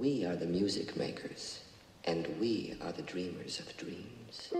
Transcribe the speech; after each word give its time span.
We 0.00 0.24
are 0.24 0.34
the 0.34 0.46
music 0.46 0.96
makers, 0.96 1.60
and 2.06 2.26
we 2.40 2.74
are 2.80 2.90
the 2.90 3.02
dreamers 3.02 3.60
of 3.60 3.76
dreams. 3.76 4.50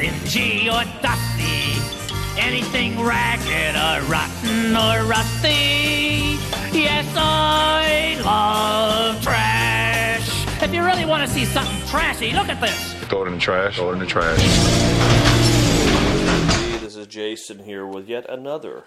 Dingy 0.00 0.68
or 0.70 0.82
dusty. 1.02 1.76
Anything 2.38 2.98
ragged 3.00 3.76
or 3.76 4.00
rotten 4.10 4.74
or 4.74 5.04
rusty. 5.04 6.38
Yes, 6.72 7.06
I 7.16 8.18
love 8.24 9.22
trash. 9.22 10.62
If 10.62 10.72
you 10.72 10.82
really 10.82 11.04
want 11.04 11.22
to 11.26 11.28
see 11.28 11.44
something 11.44 11.86
trashy, 11.88 12.32
look 12.32 12.48
at 12.48 12.60
this. 12.60 12.94
Throw 13.08 13.24
it 13.24 13.28
in 13.28 13.34
the 13.34 13.40
trash. 13.40 13.76
Throw 13.76 13.90
it 13.90 13.94
in 13.94 13.98
the 13.98 14.06
trash. 14.06 14.40
Hey, 16.50 16.78
This 16.78 16.96
is 16.96 17.06
Jason 17.06 17.58
here 17.64 17.84
with 17.84 18.08
yet 18.08 18.24
another 18.30 18.84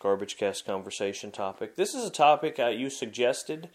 Garbage 0.00 0.36
Cast 0.36 0.66
conversation 0.66 1.30
topic. 1.30 1.76
This 1.76 1.94
is 1.94 2.04
a 2.04 2.10
topic 2.10 2.58
uh, 2.58 2.66
you 2.68 2.90
suggested 2.90 3.68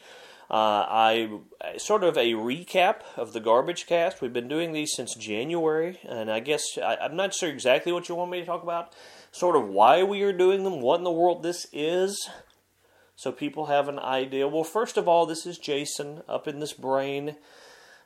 Uh, 0.49 0.85
I 0.87 1.39
sort 1.77 2.03
of 2.03 2.17
a 2.17 2.33
recap 2.33 3.01
of 3.17 3.33
the 3.33 3.39
garbage 3.39 3.87
cast. 3.87 4.21
We've 4.21 4.31
been 4.31 4.47
doing 4.47 4.73
these 4.73 4.93
since 4.95 5.15
January, 5.15 5.99
and 6.07 6.29
I 6.31 6.39
guess 6.39 6.77
I, 6.77 6.97
I'm 7.01 7.15
not 7.15 7.33
sure 7.33 7.49
exactly 7.49 7.91
what 7.91 8.07
you 8.07 8.15
want 8.15 8.31
me 8.31 8.39
to 8.41 8.45
talk 8.45 8.61
about. 8.61 8.93
Sort 9.31 9.55
of 9.55 9.67
why 9.67 10.03
we 10.03 10.21
are 10.21 10.31
doing 10.31 10.63
them, 10.63 10.81
what 10.81 10.99
in 10.99 11.03
the 11.03 11.11
world 11.11 11.41
this 11.41 11.65
is, 11.73 12.29
so 13.15 13.31
people 13.31 13.65
have 13.67 13.87
an 13.87 13.97
idea. 13.99 14.47
Well, 14.47 14.63
first 14.63 14.97
of 14.97 15.07
all, 15.07 15.25
this 15.25 15.45
is 15.45 15.57
Jason 15.57 16.21
up 16.27 16.47
in 16.47 16.59
this 16.59 16.73
brain. 16.73 17.37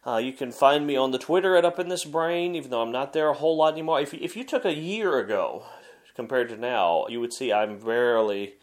Uh, 0.08 0.18
you 0.18 0.32
can 0.32 0.52
find 0.52 0.88
me 0.88 0.96
on 0.96 1.12
the 1.12 1.18
Twitter 1.18 1.58
at 1.58 1.66
Up 1.66 1.78
in 1.78 1.90
This 1.90 2.06
Brain, 2.06 2.56
even 2.56 2.72
though 2.72 2.82
I'm 2.82 2.92
not 2.92 3.12
there 3.12 3.30
a 3.30 3.34
whole 3.34 3.58
lot 3.58 3.74
anymore. 3.74 4.00
If 4.00 4.14
if 4.14 4.38
you 4.38 4.44
took 4.46 4.64
a 4.64 4.74
year 4.74 5.20
ago 5.20 5.66
compared 6.16 6.50
to 6.50 6.58
now, 6.58 7.06
you 7.10 7.20
would 7.20 7.34
see 7.34 7.52
I'm 7.52 7.80
barely 7.80 8.54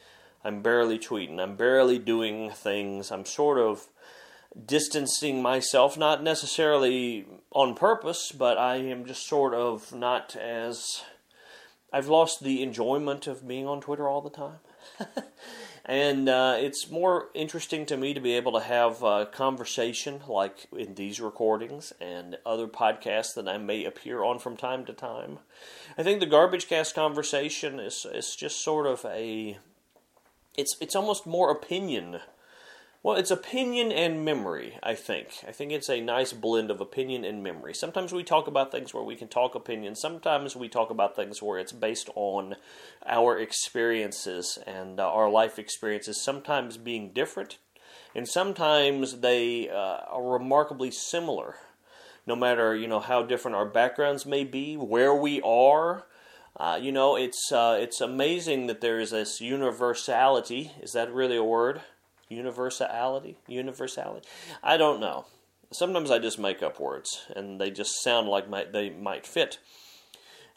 I'm 0.46 0.62
barely 0.62 0.96
tweeting. 0.96 1.40
I'm 1.40 1.56
barely 1.56 1.98
doing 1.98 2.52
things. 2.52 3.10
I'm 3.10 3.24
sort 3.24 3.58
of 3.58 3.88
distancing 4.64 5.42
myself, 5.42 5.98
not 5.98 6.22
necessarily 6.22 7.26
on 7.50 7.74
purpose, 7.74 8.30
but 8.30 8.56
I 8.56 8.76
am 8.76 9.04
just 9.06 9.26
sort 9.26 9.54
of 9.54 9.92
not 9.92 10.36
as. 10.36 11.02
I've 11.92 12.06
lost 12.06 12.44
the 12.44 12.62
enjoyment 12.62 13.26
of 13.26 13.48
being 13.48 13.66
on 13.66 13.80
Twitter 13.80 14.08
all 14.08 14.20
the 14.20 14.30
time. 14.30 14.58
and 15.84 16.28
uh, 16.28 16.56
it's 16.58 16.90
more 16.92 17.28
interesting 17.34 17.84
to 17.86 17.96
me 17.96 18.14
to 18.14 18.20
be 18.20 18.34
able 18.34 18.52
to 18.52 18.60
have 18.60 19.02
a 19.02 19.26
conversation 19.26 20.20
like 20.28 20.68
in 20.76 20.94
these 20.94 21.20
recordings 21.20 21.92
and 22.00 22.38
other 22.46 22.68
podcasts 22.68 23.34
that 23.34 23.48
I 23.48 23.58
may 23.58 23.84
appear 23.84 24.22
on 24.22 24.38
from 24.38 24.56
time 24.56 24.84
to 24.84 24.92
time. 24.92 25.40
I 25.98 26.04
think 26.04 26.20
the 26.20 26.26
Garbage 26.26 26.68
Cast 26.68 26.94
conversation 26.94 27.80
is, 27.80 28.06
is 28.12 28.36
just 28.36 28.62
sort 28.62 28.86
of 28.86 29.04
a 29.06 29.58
it's 30.56 30.76
it's 30.80 30.96
almost 30.96 31.26
more 31.26 31.50
opinion. 31.50 32.20
Well, 33.02 33.14
it's 33.14 33.30
opinion 33.30 33.92
and 33.92 34.24
memory, 34.24 34.78
I 34.82 34.96
think. 34.96 35.44
I 35.46 35.52
think 35.52 35.70
it's 35.70 35.88
a 35.88 36.00
nice 36.00 36.32
blend 36.32 36.72
of 36.72 36.80
opinion 36.80 37.24
and 37.24 37.40
memory. 37.40 37.72
Sometimes 37.72 38.12
we 38.12 38.24
talk 38.24 38.48
about 38.48 38.72
things 38.72 38.92
where 38.92 39.04
we 39.04 39.14
can 39.14 39.28
talk 39.28 39.54
opinion. 39.54 39.94
Sometimes 39.94 40.56
we 40.56 40.68
talk 40.68 40.90
about 40.90 41.14
things 41.14 41.40
where 41.40 41.60
it's 41.60 41.70
based 41.70 42.10
on 42.16 42.56
our 43.06 43.38
experiences 43.38 44.58
and 44.66 44.98
uh, 44.98 45.08
our 45.08 45.30
life 45.30 45.56
experiences, 45.56 46.20
sometimes 46.20 46.78
being 46.78 47.12
different, 47.12 47.58
and 48.12 48.26
sometimes 48.26 49.20
they 49.20 49.68
uh, 49.68 50.00
are 50.08 50.32
remarkably 50.32 50.90
similar. 50.90 51.54
No 52.26 52.34
matter 52.34 52.74
you 52.74 52.88
know 52.88 52.98
how 52.98 53.22
different 53.22 53.56
our 53.56 53.66
backgrounds 53.66 54.26
may 54.26 54.42
be, 54.42 54.76
where 54.76 55.14
we 55.14 55.40
are, 55.42 56.06
uh, 56.58 56.78
you 56.80 56.90
know, 56.92 57.16
it's 57.16 57.52
uh, 57.52 57.78
it's 57.80 58.00
amazing 58.00 58.66
that 58.66 58.80
there 58.80 58.98
is 58.98 59.10
this 59.10 59.40
universality. 59.40 60.72
Is 60.80 60.92
that 60.92 61.12
really 61.12 61.36
a 61.36 61.44
word? 61.44 61.82
Universality? 62.28 63.36
Universality? 63.46 64.26
I 64.62 64.76
don't 64.76 65.00
know. 65.00 65.26
Sometimes 65.72 66.10
I 66.10 66.18
just 66.18 66.38
make 66.38 66.62
up 66.62 66.80
words, 66.80 67.26
and 67.34 67.60
they 67.60 67.70
just 67.70 68.02
sound 68.02 68.28
like 68.28 68.48
might, 68.48 68.72
they 68.72 68.90
might 68.90 69.26
fit. 69.26 69.58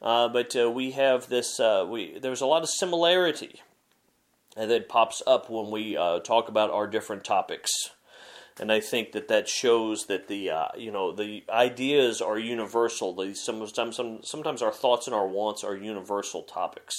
Uh, 0.02 0.30
but 0.30 0.56
uh, 0.56 0.72
we 0.72 0.92
have 0.92 1.28
this. 1.28 1.60
Uh, 1.60 1.86
we 1.90 2.18
there's 2.20 2.42
a 2.42 2.46
lot 2.46 2.64
of 2.64 2.70
similarity 2.70 3.62
that 4.56 4.88
pops 4.88 5.22
up 5.28 5.50
when 5.50 5.70
we 5.70 5.96
talk 6.24 6.48
about 6.48 6.72
our 6.72 6.88
different 6.88 7.24
topics 7.24 7.72
and 8.60 8.72
I 8.72 8.80
think 8.80 9.14
that 9.14 9.28
that 9.30 9.48
shows 9.48 10.06
that 10.08 10.28
the 10.28 10.50
uh, 10.52 10.68
you 10.78 10.92
know 10.92 11.12
the 11.12 11.44
ideas 11.50 12.22
are 12.22 12.38
universal. 12.38 13.14
The, 13.14 13.34
sometimes 13.34 13.96
some, 13.96 14.20
sometimes 14.24 14.62
our 14.62 14.72
thoughts 14.72 15.08
and 15.08 15.16
our 15.16 15.28
wants 15.28 15.64
are 15.64 15.76
universal 15.76 16.44
topics. 16.44 16.96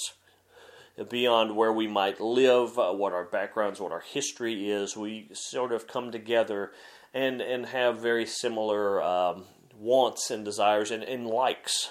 Beyond 1.09 1.55
where 1.55 1.71
we 1.71 1.87
might 1.87 2.19
live, 2.19 2.77
uh, 2.77 2.91
what 2.91 3.13
our 3.13 3.23
backgrounds, 3.23 3.79
what 3.79 3.93
our 3.93 4.01
history 4.01 4.69
is, 4.69 4.95
we 4.97 5.29
sort 5.31 5.71
of 5.71 5.87
come 5.87 6.11
together 6.11 6.71
and 7.13 7.41
and 7.41 7.67
have 7.67 7.99
very 7.99 8.25
similar 8.25 9.01
um, 9.01 9.45
wants 9.77 10.29
and 10.29 10.43
desires 10.43 10.91
and, 10.91 11.03
and 11.03 11.27
likes. 11.27 11.89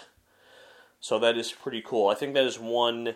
So 1.01 1.19
that 1.19 1.37
is 1.39 1.51
pretty 1.51 1.83
cool. 1.83 2.09
I 2.09 2.15
think 2.15 2.35
that 2.35 2.45
is 2.45 2.59
one 2.59 3.15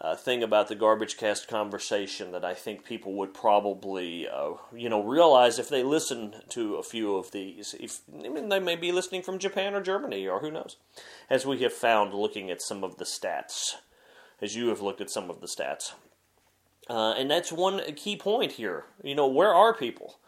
uh, 0.00 0.16
thing 0.16 0.42
about 0.42 0.68
the 0.68 0.74
garbage 0.74 1.18
cast 1.18 1.46
conversation 1.46 2.32
that 2.32 2.44
I 2.44 2.54
think 2.54 2.84
people 2.84 3.12
would 3.14 3.34
probably, 3.34 4.26
uh, 4.26 4.52
you 4.74 4.88
know, 4.88 5.02
realize 5.02 5.58
if 5.58 5.68
they 5.68 5.82
listen 5.82 6.36
to 6.50 6.76
a 6.76 6.82
few 6.82 7.16
of 7.16 7.32
these. 7.32 7.74
If 7.78 8.00
I 8.24 8.28
mean, 8.28 8.48
they 8.48 8.60
may 8.60 8.76
be 8.76 8.92
listening 8.92 9.22
from 9.22 9.38
Japan 9.38 9.74
or 9.74 9.82
Germany 9.82 10.26
or 10.26 10.40
who 10.40 10.50
knows, 10.50 10.76
as 11.28 11.44
we 11.44 11.58
have 11.58 11.74
found 11.74 12.14
looking 12.14 12.50
at 12.50 12.62
some 12.62 12.82
of 12.82 12.96
the 12.96 13.04
stats, 13.04 13.74
as 14.40 14.56
you 14.56 14.68
have 14.68 14.80
looked 14.80 15.02
at 15.02 15.10
some 15.10 15.28
of 15.28 15.40
the 15.42 15.46
stats, 15.46 15.92
uh, 16.88 17.12
and 17.12 17.30
that's 17.30 17.52
one 17.52 17.80
key 17.94 18.16
point 18.16 18.52
here. 18.52 18.84
You 19.02 19.14
know, 19.14 19.26
where 19.26 19.54
are 19.54 19.74
people? 19.74 20.18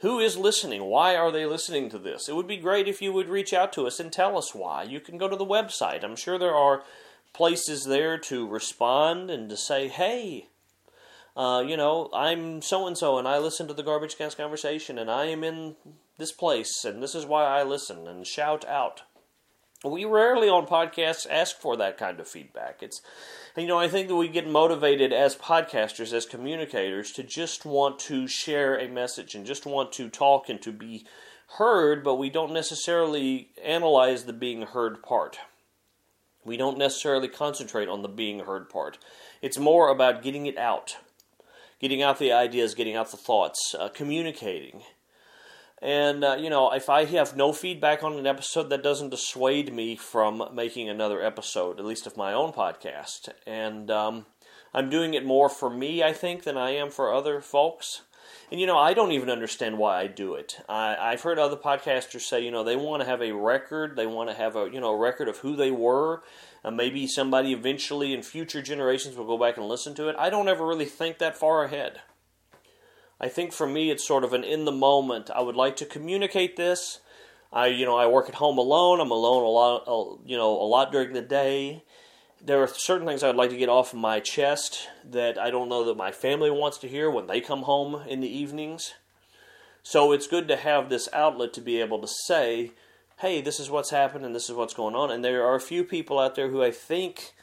Who 0.00 0.20
is 0.20 0.36
listening? 0.36 0.84
Why 0.84 1.16
are 1.16 1.32
they 1.32 1.44
listening 1.44 1.90
to 1.90 1.98
this? 1.98 2.28
It 2.28 2.36
would 2.36 2.46
be 2.46 2.56
great 2.56 2.88
if 2.88 3.02
you 3.02 3.12
would 3.12 3.28
reach 3.28 3.52
out 3.52 3.72
to 3.74 3.86
us 3.86 3.98
and 4.00 4.12
tell 4.12 4.38
us 4.38 4.54
why. 4.54 4.84
You 4.84 5.00
can 5.00 5.18
go 5.18 5.28
to 5.28 5.36
the 5.36 5.44
website. 5.44 6.04
I'm 6.04 6.16
sure 6.16 6.38
there 6.38 6.54
are 6.54 6.84
places 7.38 7.84
there 7.84 8.18
to 8.18 8.48
respond 8.48 9.30
and 9.30 9.48
to 9.48 9.56
say, 9.56 9.86
hey, 9.86 10.48
uh, 11.36 11.62
you 11.64 11.76
know, 11.76 12.10
I'm 12.12 12.60
so 12.60 12.88
and 12.88 12.98
so, 12.98 13.16
and 13.16 13.28
I 13.28 13.38
listen 13.38 13.68
to 13.68 13.74
the 13.74 13.84
Garbage 13.84 14.18
Cast 14.18 14.36
conversation, 14.36 14.98
and 14.98 15.08
I 15.08 15.26
am 15.26 15.44
in 15.44 15.76
this 16.18 16.32
place, 16.32 16.84
and 16.84 17.00
this 17.00 17.14
is 17.14 17.24
why 17.24 17.44
I 17.44 17.62
listen, 17.62 18.08
and 18.08 18.26
shout 18.26 18.66
out. 18.66 19.02
We 19.84 20.04
rarely 20.04 20.48
on 20.48 20.66
podcasts 20.66 21.28
ask 21.30 21.60
for 21.60 21.76
that 21.76 21.96
kind 21.96 22.18
of 22.18 22.26
feedback. 22.26 22.82
It's, 22.82 23.00
you 23.56 23.68
know, 23.68 23.78
I 23.78 23.86
think 23.86 24.08
that 24.08 24.16
we 24.16 24.26
get 24.26 24.48
motivated 24.48 25.12
as 25.12 25.36
podcasters, 25.36 26.12
as 26.12 26.26
communicators, 26.26 27.12
to 27.12 27.22
just 27.22 27.64
want 27.64 28.00
to 28.00 28.26
share 28.26 28.76
a 28.76 28.88
message 28.88 29.36
and 29.36 29.46
just 29.46 29.64
want 29.64 29.92
to 29.92 30.08
talk 30.08 30.48
and 30.48 30.60
to 30.62 30.72
be 30.72 31.06
heard, 31.58 32.02
but 32.02 32.16
we 32.16 32.30
don't 32.30 32.52
necessarily 32.52 33.50
analyze 33.64 34.24
the 34.24 34.32
being 34.32 34.62
heard 34.62 35.04
part 35.04 35.38
we 36.48 36.56
don't 36.56 36.78
necessarily 36.78 37.28
concentrate 37.28 37.88
on 37.88 38.02
the 38.02 38.08
being 38.08 38.40
heard 38.40 38.68
part. 38.68 38.98
It's 39.40 39.58
more 39.58 39.88
about 39.88 40.22
getting 40.22 40.46
it 40.46 40.58
out, 40.58 40.96
getting 41.78 42.02
out 42.02 42.18
the 42.18 42.32
ideas, 42.32 42.74
getting 42.74 42.96
out 42.96 43.10
the 43.10 43.16
thoughts, 43.16 43.74
uh, 43.78 43.88
communicating. 43.90 44.82
And, 45.80 46.24
uh, 46.24 46.36
you 46.40 46.50
know, 46.50 46.72
if 46.72 46.88
I 46.88 47.04
have 47.04 47.36
no 47.36 47.52
feedback 47.52 48.02
on 48.02 48.14
an 48.14 48.26
episode, 48.26 48.70
that 48.70 48.82
doesn't 48.82 49.10
dissuade 49.10 49.72
me 49.72 49.94
from 49.94 50.48
making 50.52 50.88
another 50.88 51.22
episode, 51.22 51.78
at 51.78 51.86
least 51.86 52.06
of 52.06 52.16
my 52.16 52.32
own 52.32 52.52
podcast. 52.52 53.28
And 53.46 53.88
um, 53.90 54.26
I'm 54.74 54.90
doing 54.90 55.14
it 55.14 55.24
more 55.24 55.48
for 55.48 55.70
me, 55.70 56.02
I 56.02 56.12
think, 56.12 56.42
than 56.42 56.56
I 56.56 56.70
am 56.70 56.90
for 56.90 57.14
other 57.14 57.40
folks. 57.40 58.02
And 58.50 58.60
you 58.60 58.66
know, 58.66 58.78
I 58.78 58.94
don't 58.94 59.12
even 59.12 59.30
understand 59.30 59.78
why 59.78 60.00
I 60.00 60.06
do 60.06 60.34
it. 60.34 60.58
I, 60.68 61.10
have 61.10 61.22
heard 61.22 61.38
other 61.38 61.56
podcasters 61.56 62.22
say, 62.22 62.42
you 62.42 62.50
know, 62.50 62.64
they 62.64 62.76
want 62.76 63.02
to 63.02 63.08
have 63.08 63.20
a 63.20 63.32
record, 63.32 63.94
they 63.94 64.06
want 64.06 64.30
to 64.30 64.34
have 64.34 64.56
a 64.56 64.70
you 64.72 64.80
know 64.80 64.94
a 64.94 64.98
record 64.98 65.28
of 65.28 65.38
who 65.38 65.54
they 65.54 65.70
were. 65.70 66.22
And 66.68 66.76
maybe 66.76 67.06
somebody 67.06 67.52
eventually 67.52 68.14
in 68.14 68.22
future 68.22 68.62
generations 68.62 69.16
will 69.16 69.26
go 69.26 69.36
back 69.36 69.56
and 69.56 69.66
listen 69.66 69.94
to 69.96 70.08
it. 70.08 70.16
I 70.18 70.30
don't 70.30 70.48
ever 70.48 70.64
really 70.64 70.84
think 70.84 71.18
that 71.18 71.36
far 71.36 71.64
ahead. 71.64 72.00
I 73.20 73.28
think 73.28 73.52
for 73.52 73.66
me, 73.66 73.90
it's 73.90 74.06
sort 74.06 74.22
of 74.22 74.32
an 74.32 74.44
in 74.44 74.64
the 74.64 74.72
moment. 74.72 75.30
I 75.34 75.40
would 75.40 75.56
like 75.56 75.74
to 75.76 75.84
communicate 75.84 76.56
this. 76.56 77.00
I, 77.52 77.66
you 77.66 77.84
know, 77.84 77.96
I 77.96 78.06
work 78.06 78.28
at 78.28 78.36
home 78.36 78.58
alone. 78.58 79.00
I'm 79.00 79.10
alone 79.10 79.42
a 79.42 79.48
lot, 79.48 79.82
uh, 79.88 80.16
you 80.24 80.36
know, 80.36 80.52
a 80.52 80.68
lot 80.68 80.92
during 80.92 81.14
the 81.14 81.22
day 81.22 81.82
there 82.40 82.62
are 82.62 82.68
certain 82.68 83.06
things 83.06 83.22
I'd 83.22 83.36
like 83.36 83.50
to 83.50 83.56
get 83.56 83.68
off 83.68 83.92
my 83.92 84.20
chest 84.20 84.88
that 85.04 85.38
I 85.38 85.50
don't 85.50 85.68
know 85.68 85.84
that 85.84 85.96
my 85.96 86.12
family 86.12 86.50
wants 86.50 86.78
to 86.78 86.88
hear 86.88 87.10
when 87.10 87.26
they 87.26 87.40
come 87.40 87.62
home 87.62 88.02
in 88.08 88.20
the 88.20 88.28
evenings. 88.28 88.94
So 89.82 90.12
it's 90.12 90.26
good 90.26 90.48
to 90.48 90.56
have 90.56 90.88
this 90.88 91.08
outlet 91.12 91.52
to 91.54 91.60
be 91.60 91.80
able 91.80 92.00
to 92.00 92.08
say, 92.26 92.72
hey, 93.18 93.40
this 93.40 93.60
is 93.60 93.70
what's 93.70 93.90
happened 93.90 94.24
and 94.24 94.34
this 94.34 94.48
is 94.48 94.54
what's 94.54 94.74
going 94.74 94.94
on. 94.94 95.10
And 95.10 95.24
there 95.24 95.44
are 95.44 95.54
a 95.54 95.60
few 95.60 95.84
people 95.84 96.18
out 96.18 96.34
there 96.34 96.48
who 96.48 96.62
I 96.62 96.70
think 96.70 97.34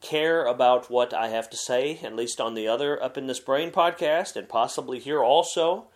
care 0.00 0.44
about 0.44 0.90
what 0.90 1.14
I 1.14 1.28
have 1.28 1.48
to 1.50 1.56
say, 1.56 2.00
at 2.02 2.16
least 2.16 2.40
on 2.40 2.54
the 2.54 2.66
other 2.66 3.02
Up 3.02 3.16
in 3.16 3.26
This 3.26 3.40
Brain 3.40 3.70
podcast, 3.70 4.36
and 4.36 4.48
possibly 4.48 4.98
here 4.98 5.22
also. 5.22 5.86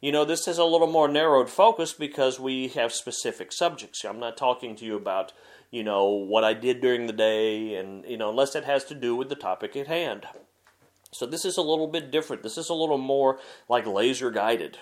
You 0.00 0.12
know, 0.12 0.24
this 0.24 0.48
is 0.48 0.56
a 0.56 0.64
little 0.64 0.86
more 0.86 1.08
narrowed 1.08 1.50
focus 1.50 1.92
because 1.92 2.40
we 2.40 2.68
have 2.68 2.92
specific 2.92 3.52
subjects. 3.52 4.04
I'm 4.04 4.20
not 4.20 4.36
talking 4.36 4.76
to 4.76 4.84
you 4.84 4.96
about 4.96 5.32
you 5.70 5.84
know, 5.84 6.06
what 6.06 6.44
I 6.44 6.54
did 6.54 6.80
during 6.80 7.06
the 7.06 7.12
day, 7.12 7.74
and, 7.76 8.04
you 8.04 8.16
know, 8.16 8.30
unless 8.30 8.56
it 8.56 8.64
has 8.64 8.84
to 8.84 8.94
do 8.94 9.14
with 9.14 9.28
the 9.28 9.36
topic 9.36 9.76
at 9.76 9.86
hand. 9.86 10.26
So 11.12 11.26
this 11.26 11.44
is 11.44 11.56
a 11.56 11.62
little 11.62 11.86
bit 11.86 12.10
different. 12.10 12.42
This 12.42 12.58
is 12.58 12.68
a 12.68 12.74
little 12.74 12.98
more 12.98 13.38
like 13.68 13.86
laser 13.86 14.30
guided. 14.30 14.78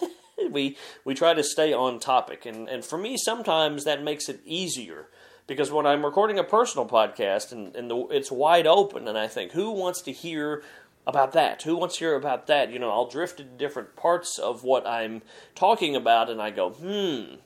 we 0.50 0.76
we 1.04 1.14
try 1.14 1.34
to 1.34 1.42
stay 1.42 1.72
on 1.72 1.98
topic, 2.00 2.46
and 2.46 2.68
and 2.68 2.84
for 2.84 2.98
me, 2.98 3.16
sometimes 3.16 3.84
that 3.84 4.02
makes 4.02 4.28
it 4.28 4.40
easier 4.44 5.08
because 5.46 5.70
when 5.70 5.86
I'm 5.86 6.04
recording 6.04 6.38
a 6.38 6.44
personal 6.44 6.86
podcast 6.86 7.52
and 7.52 7.74
and 7.76 7.90
the, 7.90 8.06
it's 8.10 8.30
wide 8.30 8.66
open, 8.66 9.08
and 9.08 9.18
I 9.18 9.28
think 9.28 9.52
who 9.52 9.70
wants 9.72 10.02
to 10.02 10.12
hear 10.12 10.62
about 11.06 11.32
that? 11.32 11.62
Who 11.62 11.76
wants 11.76 11.96
to 11.96 12.04
hear 12.04 12.16
about 12.16 12.46
that? 12.46 12.70
You 12.72 12.78
know, 12.78 12.90
I'll 12.90 13.08
drift 13.08 13.40
into 13.40 13.56
different 13.56 13.96
parts 13.96 14.38
of 14.38 14.64
what 14.64 14.86
I'm 14.86 15.22
talking 15.54 15.96
about, 15.96 16.30
and 16.30 16.40
I 16.40 16.50
go, 16.50 16.70
hmm, 16.70 17.36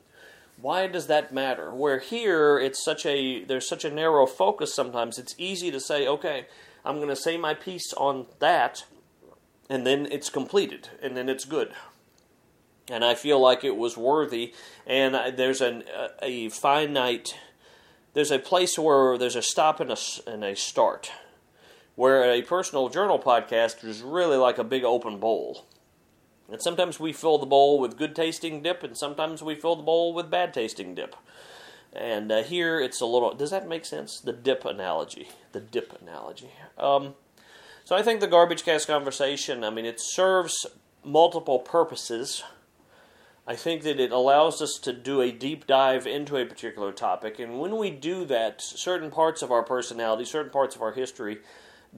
why 0.60 0.86
does 0.86 1.06
that 1.08 1.32
matter? 1.32 1.74
Where 1.74 1.98
here 1.98 2.58
it's 2.58 2.84
such 2.84 3.04
a 3.06 3.44
there's 3.44 3.68
such 3.68 3.84
a 3.84 3.90
narrow 3.90 4.26
focus 4.26 4.74
sometimes 4.74 5.18
it's 5.18 5.34
easy 5.38 5.70
to 5.70 5.80
say, 5.80 6.06
okay, 6.06 6.46
I'm 6.84 6.96
going 6.96 7.08
to 7.08 7.16
say 7.16 7.36
my 7.36 7.54
piece 7.54 7.92
on 7.94 8.26
that 8.38 8.84
and 9.68 9.86
then 9.86 10.06
it's 10.10 10.30
completed 10.30 10.88
and 11.02 11.16
then 11.16 11.28
it's 11.28 11.44
good. 11.44 11.72
And 12.90 13.04
I 13.04 13.14
feel 13.14 13.40
like 13.40 13.64
it 13.64 13.76
was 13.76 13.96
worthy. 13.96 14.52
And 14.86 15.16
I- 15.16 15.30
there's 15.30 15.60
an, 15.60 15.84
a, 15.94 16.24
a 16.24 16.48
finite, 16.50 17.36
there's 18.12 18.30
a 18.30 18.38
place 18.38 18.78
where 18.78 19.18
there's 19.18 19.36
a 19.36 19.42
stop 19.42 19.80
and 19.80 19.90
a, 19.90 19.96
and 20.26 20.44
a 20.44 20.54
start, 20.54 21.10
where 21.96 22.30
a 22.30 22.42
personal 22.42 22.88
journal 22.88 23.18
podcast 23.18 23.84
is 23.84 24.02
really 24.02 24.36
like 24.36 24.58
a 24.58 24.64
big 24.64 24.84
open 24.84 25.18
bowl. 25.18 25.64
And 26.50 26.60
sometimes 26.60 27.00
we 27.00 27.12
fill 27.12 27.38
the 27.38 27.46
bowl 27.46 27.80
with 27.80 27.96
good 27.96 28.14
tasting 28.14 28.62
dip, 28.62 28.82
and 28.82 28.96
sometimes 28.96 29.42
we 29.42 29.54
fill 29.54 29.76
the 29.76 29.82
bowl 29.82 30.12
with 30.12 30.30
bad 30.30 30.52
tasting 30.52 30.94
dip. 30.94 31.16
And 31.92 32.30
uh, 32.30 32.42
here 32.42 32.80
it's 32.80 33.00
a 33.00 33.06
little. 33.06 33.34
Does 33.34 33.50
that 33.50 33.68
make 33.68 33.84
sense? 33.84 34.20
The 34.20 34.32
dip 34.32 34.64
analogy. 34.64 35.28
The 35.52 35.60
dip 35.60 35.98
analogy. 36.02 36.50
Um, 36.76 37.14
so 37.84 37.96
I 37.96 38.02
think 38.02 38.20
the 38.20 38.26
garbage 38.26 38.64
cast 38.64 38.86
conversation. 38.88 39.62
I 39.64 39.70
mean, 39.70 39.86
it 39.86 40.00
serves 40.00 40.66
multiple 41.04 41.60
purposes. 41.60 42.42
I 43.46 43.56
think 43.56 43.82
that 43.82 44.00
it 44.00 44.10
allows 44.10 44.62
us 44.62 44.78
to 44.78 44.92
do 44.92 45.20
a 45.20 45.30
deep 45.30 45.66
dive 45.66 46.06
into 46.06 46.36
a 46.36 46.46
particular 46.46 46.92
topic, 46.92 47.38
and 47.38 47.60
when 47.60 47.76
we 47.76 47.90
do 47.90 48.24
that, 48.26 48.62
certain 48.62 49.10
parts 49.10 49.42
of 49.42 49.50
our 49.52 49.62
personality, 49.62 50.24
certain 50.24 50.50
parts 50.50 50.74
of 50.74 50.82
our 50.82 50.92
history, 50.92 51.38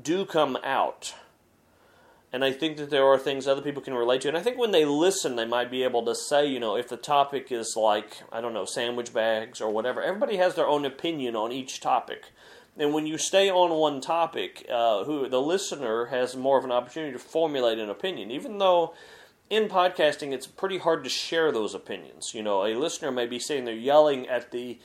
do 0.01 0.25
come 0.25 0.59
out. 0.65 1.15
And 2.33 2.45
I 2.45 2.53
think 2.53 2.77
that 2.77 2.91
there 2.91 3.07
are 3.07 3.17
things 3.17 3.47
other 3.47 3.63
people 3.63 3.81
can 3.81 3.95
relate 3.95 4.23
to. 4.23 4.29
And 4.29 4.37
I 4.37 4.43
think 4.43 4.59
when 4.59 4.73
they 4.73 4.85
listen, 4.85 5.37
they 5.37 5.47
might 5.47 5.71
be 5.71 5.85
able 5.85 6.05
to 6.05 6.15
say, 6.15 6.47
you 6.47 6.61
know, 6.61 6.77
if 6.77 6.89
the 6.89 6.97
topic 6.97 7.53
is 7.53 7.77
like, 7.77 8.19
I 8.33 8.41
don't 8.41 8.53
know, 8.53 8.65
sandwich 8.65 9.15
bags 9.15 9.61
or 9.61 9.71
whatever, 9.71 10.03
everybody 10.03 10.37
has 10.37 10.55
their 10.55 10.67
own 10.67 10.85
opinion 10.85 11.37
on 11.37 11.53
each 11.53 11.81
topic. 11.81 12.33
And 12.77 12.93
when 12.93 13.07
you 13.07 13.17
stay 13.17 13.49
on 13.49 13.71
one 13.71 14.01
topic, 14.01 14.67
uh, 14.71 15.05
who 15.05 15.29
the 15.29 15.41
listener 15.41 16.07
has 16.07 16.37
more 16.37 16.59
of 16.59 16.65
an 16.65 16.73
opportunity 16.73 17.13
to 17.13 17.19
formulate 17.19 17.79
an 17.79 17.89
opinion, 17.89 18.31
even 18.31 18.59
though 18.59 18.93
in 19.49 19.69
podcasting 19.69 20.33
it's 20.33 20.47
pretty 20.47 20.79
hard 20.79 21.05
to 21.05 21.11
share 21.11 21.53
those 21.53 21.75
opinions. 21.75 22.33
You 22.35 22.43
know, 22.43 22.65
a 22.65 22.75
listener 22.75 23.11
may 23.11 23.27
be 23.27 23.39
sitting 23.39 23.65
there 23.65 23.75
yelling 23.75 24.29
at 24.29 24.51
the 24.51 24.79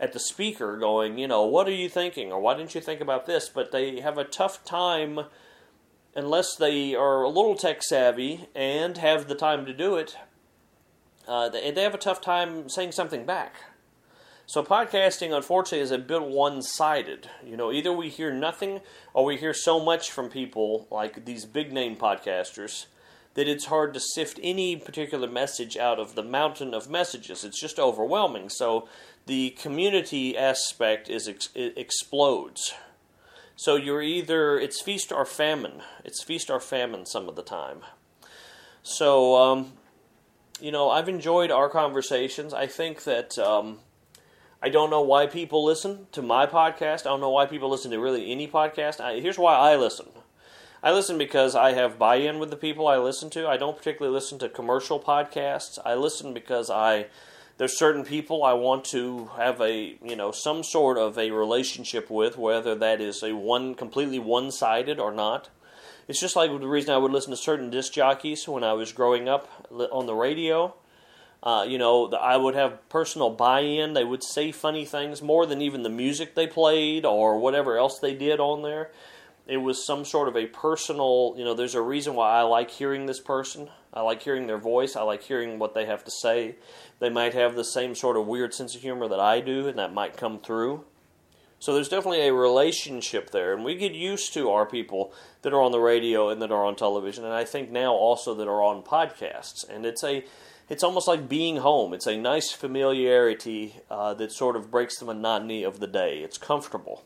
at 0.00 0.12
the 0.12 0.20
speaker, 0.20 0.76
going, 0.76 1.18
you 1.18 1.26
know, 1.26 1.44
what 1.44 1.66
are 1.66 1.72
you 1.72 1.88
thinking, 1.88 2.32
or 2.32 2.40
why 2.40 2.54
didn't 2.54 2.74
you 2.74 2.80
think 2.80 3.00
about 3.00 3.26
this? 3.26 3.48
But 3.48 3.72
they 3.72 4.00
have 4.00 4.16
a 4.16 4.24
tough 4.24 4.64
time 4.64 5.20
unless 6.14 6.54
they 6.54 6.94
are 6.94 7.22
a 7.22 7.28
little 7.28 7.56
tech 7.56 7.82
savvy 7.82 8.46
and 8.54 8.96
have 8.98 9.28
the 9.28 9.34
time 9.34 9.66
to 9.66 9.72
do 9.72 9.96
it. 9.96 10.16
Uh, 11.26 11.48
they, 11.48 11.70
they 11.72 11.82
have 11.82 11.94
a 11.94 11.98
tough 11.98 12.20
time 12.20 12.68
saying 12.68 12.92
something 12.92 13.26
back. 13.26 13.56
So 14.46 14.62
podcasting, 14.62 15.36
unfortunately, 15.36 15.80
is 15.80 15.90
a 15.90 15.98
bit 15.98 16.22
one-sided. 16.22 17.28
You 17.44 17.56
know, 17.56 17.70
either 17.70 17.92
we 17.92 18.08
hear 18.08 18.32
nothing 18.32 18.80
or 19.12 19.24
we 19.24 19.36
hear 19.36 19.52
so 19.52 19.78
much 19.78 20.10
from 20.10 20.30
people 20.30 20.86
like 20.90 21.26
these 21.26 21.44
big-name 21.44 21.96
podcasters 21.96 22.86
that 23.38 23.46
it's 23.46 23.66
hard 23.66 23.94
to 23.94 24.00
sift 24.00 24.40
any 24.42 24.74
particular 24.74 25.28
message 25.28 25.76
out 25.76 26.00
of 26.00 26.16
the 26.16 26.24
mountain 26.24 26.74
of 26.74 26.90
messages. 26.90 27.44
It's 27.44 27.60
just 27.60 27.78
overwhelming. 27.78 28.48
So 28.48 28.88
the 29.26 29.50
community 29.50 30.36
aspect 30.36 31.08
is 31.08 31.28
ex- 31.28 31.50
explodes. 31.54 32.74
So 33.54 33.76
you're 33.76 34.02
either 34.02 34.58
it's 34.58 34.82
feast 34.82 35.12
or 35.12 35.24
famine. 35.24 35.82
It's 36.04 36.24
feast 36.24 36.50
or 36.50 36.58
famine 36.58 37.06
some 37.06 37.28
of 37.28 37.36
the 37.36 37.44
time. 37.44 37.82
So 38.82 39.36
um, 39.36 39.72
you 40.60 40.72
know, 40.72 40.90
I've 40.90 41.08
enjoyed 41.08 41.52
our 41.52 41.68
conversations. 41.68 42.52
I 42.52 42.66
think 42.66 43.04
that 43.04 43.38
um, 43.38 43.78
I 44.60 44.68
don't 44.68 44.90
know 44.90 45.02
why 45.02 45.28
people 45.28 45.64
listen 45.64 46.08
to 46.10 46.22
my 46.22 46.44
podcast. 46.46 47.02
I 47.02 47.10
don't 47.10 47.20
know 47.20 47.30
why 47.30 47.46
people 47.46 47.70
listen 47.70 47.92
to 47.92 48.00
really 48.00 48.32
any 48.32 48.48
podcast. 48.48 48.98
I, 48.98 49.20
here's 49.20 49.38
why 49.38 49.54
I 49.54 49.76
listen. 49.76 50.06
I 50.82 50.92
listen 50.92 51.18
because 51.18 51.56
I 51.56 51.72
have 51.72 51.98
buy-in 51.98 52.38
with 52.38 52.50
the 52.50 52.56
people 52.56 52.86
I 52.86 52.98
listen 52.98 53.30
to. 53.30 53.48
I 53.48 53.56
don't 53.56 53.76
particularly 53.76 54.14
listen 54.14 54.38
to 54.38 54.48
commercial 54.48 55.00
podcasts. 55.00 55.78
I 55.84 55.94
listen 55.94 56.32
because 56.32 56.70
I 56.70 57.06
there's 57.56 57.76
certain 57.76 58.04
people 58.04 58.44
I 58.44 58.52
want 58.52 58.84
to 58.86 59.30
have 59.36 59.60
a 59.60 59.96
you 60.02 60.14
know 60.14 60.30
some 60.30 60.62
sort 60.62 60.96
of 60.96 61.18
a 61.18 61.32
relationship 61.32 62.08
with, 62.08 62.38
whether 62.38 62.76
that 62.76 63.00
is 63.00 63.24
a 63.24 63.34
one 63.34 63.74
completely 63.74 64.20
one-sided 64.20 65.00
or 65.00 65.12
not. 65.12 65.50
It's 66.06 66.20
just 66.20 66.36
like 66.36 66.50
the 66.50 66.66
reason 66.66 66.94
I 66.94 66.98
would 66.98 67.12
listen 67.12 67.32
to 67.32 67.36
certain 67.36 67.70
disc 67.70 67.92
jockeys 67.92 68.46
when 68.46 68.62
I 68.64 68.72
was 68.72 68.92
growing 68.92 69.28
up 69.28 69.66
on 69.70 70.06
the 70.06 70.14
radio. 70.14 70.74
Uh, 71.42 71.64
you 71.68 71.78
know, 71.78 72.10
I 72.12 72.36
would 72.36 72.54
have 72.54 72.88
personal 72.88 73.30
buy-in. 73.30 73.92
They 73.92 74.04
would 74.04 74.24
say 74.24 74.50
funny 74.50 74.84
things 74.84 75.22
more 75.22 75.44
than 75.44 75.60
even 75.60 75.82
the 75.82 75.88
music 75.88 76.34
they 76.34 76.46
played 76.46 77.04
or 77.04 77.38
whatever 77.38 77.76
else 77.76 77.98
they 77.98 78.14
did 78.14 78.40
on 78.40 78.62
there. 78.62 78.90
It 79.48 79.56
was 79.56 79.84
some 79.84 80.04
sort 80.04 80.28
of 80.28 80.36
a 80.36 80.46
personal. 80.46 81.34
You 81.36 81.44
know, 81.44 81.54
there's 81.54 81.74
a 81.74 81.80
reason 81.80 82.14
why 82.14 82.38
I 82.38 82.42
like 82.42 82.70
hearing 82.70 83.06
this 83.06 83.20
person. 83.20 83.70
I 83.94 84.02
like 84.02 84.22
hearing 84.22 84.46
their 84.46 84.58
voice. 84.58 84.94
I 84.94 85.02
like 85.02 85.22
hearing 85.22 85.58
what 85.58 85.74
they 85.74 85.86
have 85.86 86.04
to 86.04 86.10
say. 86.10 86.56
They 87.00 87.08
might 87.08 87.32
have 87.32 87.56
the 87.56 87.64
same 87.64 87.94
sort 87.94 88.18
of 88.18 88.26
weird 88.26 88.52
sense 88.52 88.74
of 88.74 88.82
humor 88.82 89.08
that 89.08 89.20
I 89.20 89.40
do, 89.40 89.66
and 89.66 89.78
that 89.78 89.94
might 89.94 90.18
come 90.18 90.38
through. 90.38 90.84
So 91.60 91.74
there's 91.74 91.88
definitely 91.88 92.28
a 92.28 92.32
relationship 92.32 93.30
there, 93.30 93.52
and 93.52 93.64
we 93.64 93.74
get 93.74 93.92
used 93.92 94.32
to 94.34 94.50
our 94.50 94.64
people 94.64 95.12
that 95.42 95.52
are 95.52 95.60
on 95.60 95.72
the 95.72 95.80
radio 95.80 96.28
and 96.28 96.40
that 96.40 96.52
are 96.52 96.64
on 96.64 96.76
television, 96.76 97.24
and 97.24 97.32
I 97.32 97.44
think 97.44 97.70
now 97.70 97.92
also 97.92 98.34
that 98.34 98.46
are 98.46 98.62
on 98.62 98.82
podcasts. 98.82 99.68
And 99.68 99.84
it's 99.84 100.04
a, 100.04 100.24
it's 100.68 100.84
almost 100.84 101.08
like 101.08 101.28
being 101.28 101.56
home. 101.56 101.94
It's 101.94 102.06
a 102.06 102.16
nice 102.16 102.52
familiarity 102.52 103.74
uh, 103.90 104.14
that 104.14 104.30
sort 104.30 104.54
of 104.54 104.70
breaks 104.70 104.98
the 104.98 105.06
monotony 105.06 105.64
of 105.64 105.80
the 105.80 105.88
day. 105.88 106.18
It's 106.18 106.38
comfortable. 106.38 107.02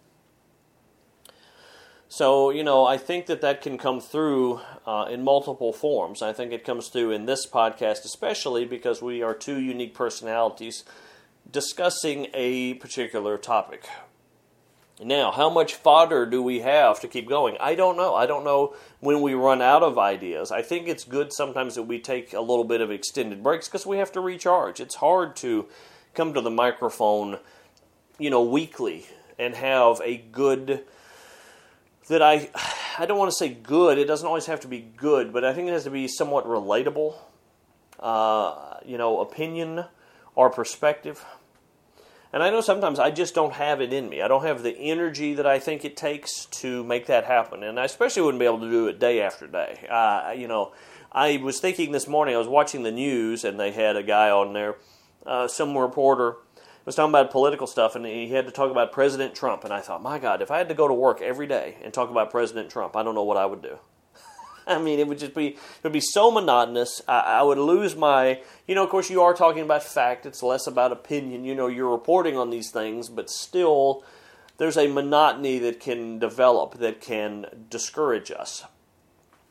So 2.14 2.50
you 2.50 2.62
know, 2.62 2.84
I 2.84 2.98
think 2.98 3.24
that 3.24 3.40
that 3.40 3.62
can 3.62 3.78
come 3.78 3.98
through 3.98 4.60
uh, 4.86 5.06
in 5.10 5.24
multiple 5.24 5.72
forms. 5.72 6.20
I 6.20 6.34
think 6.34 6.52
it 6.52 6.62
comes 6.62 6.88
through 6.88 7.12
in 7.12 7.24
this 7.24 7.46
podcast, 7.46 8.04
especially 8.04 8.66
because 8.66 9.00
we 9.00 9.22
are 9.22 9.32
two 9.32 9.58
unique 9.58 9.94
personalities 9.94 10.84
discussing 11.50 12.26
a 12.34 12.74
particular 12.74 13.38
topic. 13.38 13.88
Now, 15.02 15.30
how 15.32 15.48
much 15.48 15.74
fodder 15.74 16.26
do 16.26 16.42
we 16.42 16.60
have 16.60 17.00
to 17.00 17.08
keep 17.08 17.30
going? 17.30 17.56
I 17.58 17.74
don't 17.74 17.96
know. 17.96 18.14
I 18.14 18.26
don't 18.26 18.44
know 18.44 18.74
when 19.00 19.22
we 19.22 19.32
run 19.32 19.62
out 19.62 19.82
of 19.82 19.96
ideas. 19.96 20.52
I 20.52 20.60
think 20.60 20.88
it's 20.88 21.04
good 21.04 21.32
sometimes 21.32 21.76
that 21.76 21.84
we 21.84 21.98
take 21.98 22.34
a 22.34 22.42
little 22.42 22.64
bit 22.64 22.82
of 22.82 22.90
extended 22.90 23.42
breaks 23.42 23.68
because 23.68 23.86
we 23.86 23.96
have 23.96 24.12
to 24.12 24.20
recharge. 24.20 24.80
It's 24.80 24.96
hard 24.96 25.34
to 25.36 25.66
come 26.12 26.34
to 26.34 26.42
the 26.42 26.50
microphone, 26.50 27.38
you 28.18 28.28
know, 28.28 28.42
weekly 28.42 29.06
and 29.38 29.54
have 29.54 30.02
a 30.04 30.18
good 30.18 30.84
that 32.08 32.22
I 32.22 32.50
I 32.98 33.06
don't 33.06 33.18
want 33.18 33.30
to 33.30 33.36
say 33.36 33.48
good. 33.48 33.98
It 33.98 34.04
doesn't 34.04 34.26
always 34.26 34.46
have 34.46 34.60
to 34.60 34.68
be 34.68 34.80
good, 34.80 35.32
but 35.32 35.44
I 35.44 35.54
think 35.54 35.68
it 35.68 35.72
has 35.72 35.84
to 35.84 35.90
be 35.90 36.08
somewhat 36.08 36.46
relatable. 36.46 37.14
Uh, 37.98 38.78
you 38.84 38.98
know, 38.98 39.20
opinion 39.20 39.84
or 40.34 40.50
perspective. 40.50 41.24
And 42.32 42.42
I 42.42 42.50
know 42.50 42.62
sometimes 42.62 42.98
I 42.98 43.10
just 43.10 43.34
don't 43.34 43.52
have 43.52 43.80
it 43.80 43.92
in 43.92 44.08
me. 44.08 44.22
I 44.22 44.28
don't 44.28 44.42
have 44.42 44.62
the 44.62 44.76
energy 44.76 45.34
that 45.34 45.46
I 45.46 45.58
think 45.58 45.84
it 45.84 45.96
takes 45.96 46.46
to 46.46 46.82
make 46.82 47.06
that 47.06 47.24
happen. 47.24 47.62
And 47.62 47.78
I 47.78 47.84
especially 47.84 48.22
wouldn't 48.22 48.40
be 48.40 48.46
able 48.46 48.60
to 48.60 48.70
do 48.70 48.88
it 48.88 48.98
day 48.98 49.20
after 49.20 49.46
day. 49.46 49.86
Uh, 49.88 50.32
you 50.34 50.48
know, 50.48 50.72
I 51.12 51.36
was 51.36 51.60
thinking 51.60 51.92
this 51.92 52.08
morning, 52.08 52.34
I 52.34 52.38
was 52.38 52.48
watching 52.48 52.84
the 52.84 52.90
news, 52.90 53.44
and 53.44 53.60
they 53.60 53.70
had 53.70 53.96
a 53.96 54.02
guy 54.02 54.30
on 54.30 54.54
there, 54.54 54.76
uh, 55.26 55.46
some 55.46 55.76
reporter 55.76 56.36
was 56.84 56.94
talking 56.94 57.10
about 57.10 57.30
political 57.30 57.66
stuff, 57.66 57.94
and 57.94 58.04
he 58.04 58.28
had 58.28 58.46
to 58.46 58.52
talk 58.52 58.70
about 58.70 58.92
President 58.92 59.34
Trump. 59.34 59.64
And 59.64 59.72
I 59.72 59.80
thought, 59.80 60.02
my 60.02 60.18
God, 60.18 60.42
if 60.42 60.50
I 60.50 60.58
had 60.58 60.68
to 60.68 60.74
go 60.74 60.88
to 60.88 60.94
work 60.94 61.22
every 61.22 61.46
day 61.46 61.76
and 61.82 61.92
talk 61.92 62.10
about 62.10 62.30
President 62.30 62.70
Trump, 62.70 62.96
I 62.96 63.02
don't 63.02 63.14
know 63.14 63.22
what 63.22 63.36
I 63.36 63.46
would 63.46 63.62
do. 63.62 63.78
I 64.66 64.78
mean, 64.80 64.98
it 64.98 65.06
would 65.06 65.18
just 65.18 65.34
be 65.34 65.48
it 65.48 65.84
would 65.84 65.92
be 65.92 66.00
so 66.00 66.30
monotonous. 66.30 67.00
I, 67.06 67.20
I 67.20 67.42
would 67.42 67.58
lose 67.58 67.94
my, 67.94 68.40
you 68.66 68.74
know. 68.74 68.84
Of 68.84 68.90
course, 68.90 69.10
you 69.10 69.22
are 69.22 69.34
talking 69.34 69.62
about 69.62 69.82
fact. 69.82 70.26
It's 70.26 70.42
less 70.42 70.66
about 70.66 70.92
opinion. 70.92 71.44
You 71.44 71.54
know, 71.54 71.68
you're 71.68 71.90
reporting 71.90 72.36
on 72.36 72.50
these 72.50 72.70
things, 72.70 73.08
but 73.08 73.30
still, 73.30 74.04
there's 74.58 74.76
a 74.76 74.88
monotony 74.88 75.58
that 75.58 75.80
can 75.80 76.18
develop 76.18 76.78
that 76.78 77.00
can 77.00 77.66
discourage 77.70 78.30
us. 78.30 78.64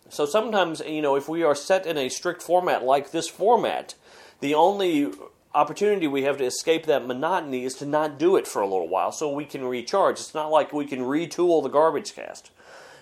So 0.09 0.25
sometimes, 0.25 0.81
you 0.85 1.01
know, 1.01 1.15
if 1.15 1.29
we 1.29 1.41
are 1.43 1.55
set 1.55 1.85
in 1.85 1.97
a 1.97 2.09
strict 2.09 2.41
format 2.41 2.83
like 2.83 3.11
this 3.11 3.29
format, 3.29 3.95
the 4.41 4.53
only 4.53 5.09
opportunity 5.53 6.07
we 6.07 6.23
have 6.23 6.37
to 6.37 6.45
escape 6.45 6.85
that 6.85 7.05
monotony 7.05 7.65
is 7.65 7.73
to 7.75 7.85
not 7.85 8.17
do 8.17 8.35
it 8.35 8.47
for 8.47 8.61
a 8.61 8.67
little 8.67 8.87
while 8.87 9.11
so 9.11 9.31
we 9.31 9.45
can 9.45 9.63
recharge. 9.65 10.19
It's 10.19 10.33
not 10.33 10.51
like 10.51 10.71
we 10.71 10.85
can 10.85 10.99
retool 10.99 11.61
the 11.61 11.69
garbage 11.69 12.15
cast. 12.15 12.51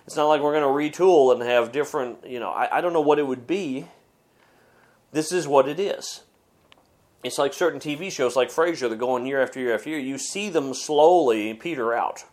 It's 0.06 0.16
not 0.16 0.28
like 0.28 0.42
we're 0.42 0.60
going 0.60 0.64
to 0.64 1.00
retool 1.00 1.32
and 1.32 1.42
have 1.44 1.72
different, 1.72 2.26
you 2.26 2.40
know, 2.40 2.50
I, 2.50 2.78
I 2.78 2.82
don't 2.82 2.94
know 2.94 3.02
what 3.02 3.20
it 3.20 3.28
would 3.28 3.46
be. 3.46 3.86
This 5.12 5.32
is 5.32 5.48
what 5.48 5.68
it 5.68 5.80
is. 5.80 6.22
It's 7.24 7.38
like 7.38 7.54
certain 7.54 7.80
TV 7.80 8.12
shows 8.12 8.36
like 8.36 8.50
Frasier 8.50 8.90
that 8.90 8.98
go 8.98 9.12
on 9.12 9.26
year 9.26 9.42
after 9.42 9.60
year 9.60 9.76
after 9.76 9.90
year. 9.90 10.00
You 10.00 10.18
see 10.18 10.50
them 10.50 10.74
slowly 10.74 11.54
peter 11.54 11.94
out. 11.94 12.24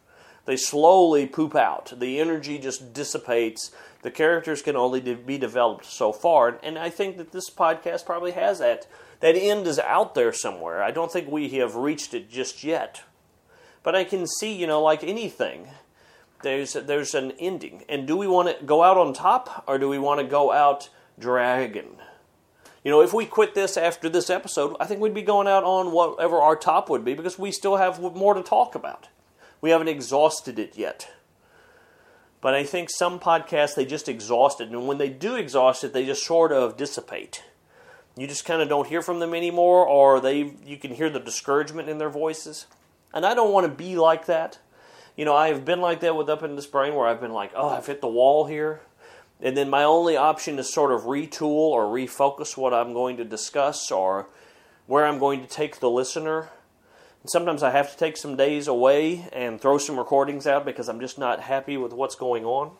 They 0.46 0.56
slowly 0.56 1.26
poop 1.26 1.56
out. 1.56 1.92
The 1.98 2.20
energy 2.20 2.58
just 2.58 2.92
dissipates. 2.92 3.72
The 4.02 4.12
characters 4.12 4.62
can 4.62 4.76
only 4.76 5.00
be 5.00 5.38
developed 5.38 5.84
so 5.84 6.12
far. 6.12 6.60
And 6.62 6.78
I 6.78 6.88
think 6.88 7.16
that 7.16 7.32
this 7.32 7.50
podcast 7.50 8.06
probably 8.06 8.30
has 8.32 8.60
that. 8.60 8.86
That 9.20 9.36
end 9.36 9.66
is 9.66 9.78
out 9.78 10.14
there 10.14 10.32
somewhere. 10.32 10.82
I 10.82 10.90
don't 10.90 11.10
think 11.10 11.30
we 11.30 11.48
have 11.50 11.74
reached 11.74 12.14
it 12.14 12.30
just 12.30 12.62
yet. 12.62 13.02
But 13.82 13.94
I 13.94 14.04
can 14.04 14.26
see, 14.26 14.52
you 14.52 14.66
know, 14.66 14.82
like 14.82 15.04
anything, 15.04 15.68
there's 16.42 16.74
there's 16.74 17.14
an 17.14 17.32
ending. 17.38 17.84
And 17.88 18.06
do 18.06 18.16
we 18.16 18.26
want 18.26 18.58
to 18.58 18.64
go 18.64 18.82
out 18.82 18.98
on 18.98 19.12
top 19.12 19.64
or 19.66 19.78
do 19.78 19.88
we 19.88 19.98
want 19.98 20.20
to 20.20 20.26
go 20.26 20.52
out 20.52 20.90
dragging? 21.18 21.96
You 22.84 22.90
know, 22.92 23.00
if 23.00 23.12
we 23.12 23.26
quit 23.26 23.54
this 23.54 23.76
after 23.76 24.08
this 24.08 24.30
episode, 24.30 24.76
I 24.78 24.86
think 24.86 25.00
we'd 25.00 25.14
be 25.14 25.22
going 25.22 25.48
out 25.48 25.64
on 25.64 25.90
whatever 25.90 26.38
our 26.38 26.54
top 26.54 26.88
would 26.88 27.04
be 27.04 27.14
because 27.14 27.38
we 27.38 27.50
still 27.50 27.76
have 27.76 28.00
more 28.00 28.34
to 28.34 28.42
talk 28.42 28.74
about. 28.74 29.08
We 29.60 29.70
haven't 29.70 29.88
exhausted 29.88 30.58
it 30.58 30.76
yet. 30.76 31.10
But 32.40 32.54
I 32.54 32.62
think 32.62 32.90
some 32.90 33.18
podcasts, 33.18 33.74
they 33.74 33.86
just 33.86 34.08
exhaust 34.08 34.60
it. 34.60 34.68
And 34.68 34.86
when 34.86 34.98
they 34.98 35.08
do 35.08 35.34
exhaust 35.34 35.82
it, 35.82 35.92
they 35.92 36.06
just 36.06 36.24
sort 36.24 36.52
of 36.52 36.76
dissipate. 36.76 37.42
You 38.16 38.26
just 38.26 38.46
kind 38.46 38.62
of 38.62 38.68
don't 38.68 38.86
hear 38.86 39.02
from 39.02 39.20
them 39.20 39.34
anymore, 39.34 39.86
or 39.86 40.20
they 40.20 40.54
you 40.64 40.78
can 40.78 40.94
hear 40.94 41.10
the 41.10 41.20
discouragement 41.20 41.88
in 41.88 41.98
their 41.98 42.08
voices. 42.08 42.66
And 43.12 43.26
I 43.26 43.34
don't 43.34 43.52
want 43.52 43.66
to 43.66 43.72
be 43.72 43.96
like 43.96 44.26
that. 44.26 44.58
You 45.16 45.24
know, 45.24 45.34
I've 45.34 45.64
been 45.64 45.80
like 45.80 46.00
that 46.00 46.16
with 46.16 46.28
Up 46.28 46.42
in 46.42 46.56
This 46.56 46.66
Brain 46.66 46.94
where 46.94 47.06
I've 47.06 47.20
been 47.20 47.32
like, 47.32 47.52
oh, 47.54 47.68
I've 47.68 47.86
hit 47.86 48.00
the 48.00 48.08
wall 48.08 48.46
here. 48.46 48.80
And 49.40 49.56
then 49.56 49.68
my 49.68 49.84
only 49.84 50.16
option 50.16 50.58
is 50.58 50.72
sort 50.72 50.92
of 50.92 51.02
retool 51.02 51.42
or 51.42 51.84
refocus 51.84 52.56
what 52.56 52.72
I'm 52.72 52.92
going 52.92 53.18
to 53.18 53.24
discuss 53.24 53.90
or 53.90 54.28
where 54.86 55.04
I'm 55.06 55.18
going 55.18 55.42
to 55.42 55.48
take 55.48 55.80
the 55.80 55.90
listener. 55.90 56.48
And 57.22 57.30
sometimes 57.30 57.62
I 57.62 57.70
have 57.70 57.90
to 57.90 57.96
take 57.98 58.16
some 58.16 58.36
days 58.36 58.66
away 58.66 59.28
and 59.32 59.60
throw 59.60 59.78
some 59.78 59.98
recordings 59.98 60.46
out 60.46 60.64
because 60.64 60.88
I'm 60.88 61.00
just 61.00 61.18
not 61.18 61.40
happy 61.40 61.76
with 61.76 61.92
what's 61.92 62.14
going 62.14 62.44
on. 62.44 62.72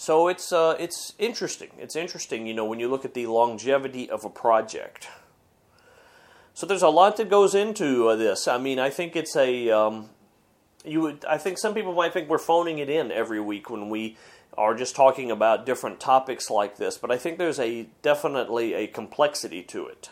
So 0.00 0.28
it's 0.28 0.50
uh, 0.50 0.76
it's 0.80 1.12
interesting. 1.18 1.68
It's 1.78 1.94
interesting, 1.94 2.46
you 2.46 2.54
know, 2.54 2.64
when 2.64 2.80
you 2.80 2.88
look 2.88 3.04
at 3.04 3.12
the 3.12 3.26
longevity 3.26 4.08
of 4.08 4.24
a 4.24 4.30
project. 4.30 5.08
So 6.54 6.64
there's 6.64 6.80
a 6.80 6.88
lot 6.88 7.18
that 7.18 7.28
goes 7.28 7.54
into 7.54 8.08
uh, 8.08 8.16
this. 8.16 8.48
I 8.48 8.56
mean, 8.56 8.78
I 8.78 8.88
think 8.88 9.14
it's 9.14 9.36
a 9.36 9.68
um, 9.68 10.08
you 10.86 11.02
would. 11.02 11.26
I 11.26 11.36
think 11.36 11.58
some 11.58 11.74
people 11.74 11.92
might 11.92 12.14
think 12.14 12.30
we're 12.30 12.38
phoning 12.38 12.78
it 12.78 12.88
in 12.88 13.12
every 13.12 13.42
week 13.42 13.68
when 13.68 13.90
we 13.90 14.16
are 14.56 14.74
just 14.74 14.96
talking 14.96 15.30
about 15.30 15.66
different 15.66 16.00
topics 16.00 16.48
like 16.48 16.78
this, 16.78 16.96
but 16.96 17.10
I 17.10 17.18
think 17.18 17.36
there's 17.36 17.60
a 17.60 17.86
definitely 18.00 18.72
a 18.72 18.86
complexity 18.86 19.62
to 19.64 19.86
it. 19.86 20.08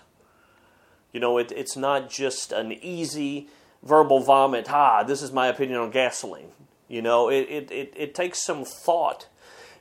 You 1.13 1.21
know, 1.21 1.39
it, 1.39 1.51
it's 1.51 1.79
not 1.79 2.11
just 2.11 2.53
an 2.53 2.73
easy 2.73 3.49
verbal 3.83 4.21
vomit. 4.21 4.71
Ah, 4.71 5.03
this 5.03 5.23
is 5.23 5.33
my 5.33 5.47
opinion 5.47 5.79
on 5.79 5.91
gasoline. 5.91 6.51
You 6.89 7.01
know, 7.01 7.31
it, 7.31 7.49
it, 7.49 7.71
it, 7.71 7.95
it 7.97 8.15
takes 8.15 8.45
some 8.45 8.67
thought. 8.67 9.29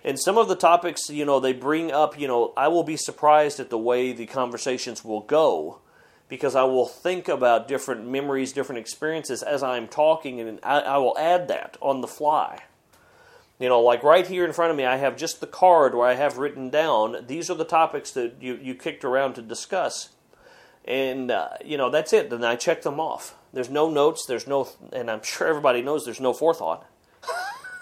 And 0.08 0.18
some 0.18 0.38
of 0.38 0.48
the 0.48 0.56
topics, 0.56 1.10
you 1.10 1.26
know, 1.26 1.42
they 1.42 1.52
bring 1.52 1.92
up, 1.92 2.18
you 2.18 2.30
know, 2.30 2.54
I 2.56 2.70
will 2.70 2.86
be 2.86 2.96
surprised 2.96 3.60
at 3.60 3.70
the 3.70 3.78
way 3.78 4.14
the 4.14 4.26
conversations 4.26 5.04
will 5.04 5.20
go 5.20 5.80
because 6.30 6.56
I 6.56 6.64
will 6.64 6.86
think 6.86 7.28
about 7.28 7.68
different 7.68 8.08
memories, 8.08 8.54
different 8.54 8.80
experiences 8.80 9.44
as 9.44 9.62
I'm 9.62 9.90
talking, 9.90 10.40
and 10.40 10.62
I, 10.64 10.80
I 10.80 10.98
will 10.98 11.18
add 11.18 11.50
that 11.50 11.76
on 11.82 12.00
the 12.00 12.08
fly. 12.08 12.64
You 13.60 13.68
know, 13.68 13.82
like 13.82 14.02
right 14.02 14.26
here 14.26 14.46
in 14.46 14.54
front 14.54 14.72
of 14.72 14.78
me, 14.78 14.86
I 14.86 14.96
have 14.96 15.18
just 15.18 15.42
the 15.42 15.46
card 15.46 15.94
where 15.94 16.08
I 16.08 16.14
have 16.14 16.38
written 16.38 16.70
down 16.70 17.26
these 17.28 17.50
are 17.50 17.56
the 17.56 17.66
topics 17.66 18.12
that 18.12 18.36
you, 18.40 18.58
you 18.64 18.76
kicked 18.76 19.04
around 19.04 19.34
to 19.34 19.42
discuss. 19.42 20.12
And, 20.86 21.32
uh, 21.32 21.50
you 21.66 21.76
know, 21.76 21.90
that's 21.90 22.14
it. 22.14 22.30
Then 22.30 22.46
I 22.46 22.56
check 22.56 22.84
them 22.84 23.02
off. 23.02 23.36
There's 23.52 23.70
no 23.70 23.90
notes, 23.90 24.26
there's 24.26 24.48
no, 24.48 24.70
and 24.94 25.12
I'm 25.12 25.22
sure 25.24 25.48
everybody 25.48 25.82
knows 25.82 26.06
there's 26.06 26.22
no 26.22 26.32
forethought. 26.32 26.86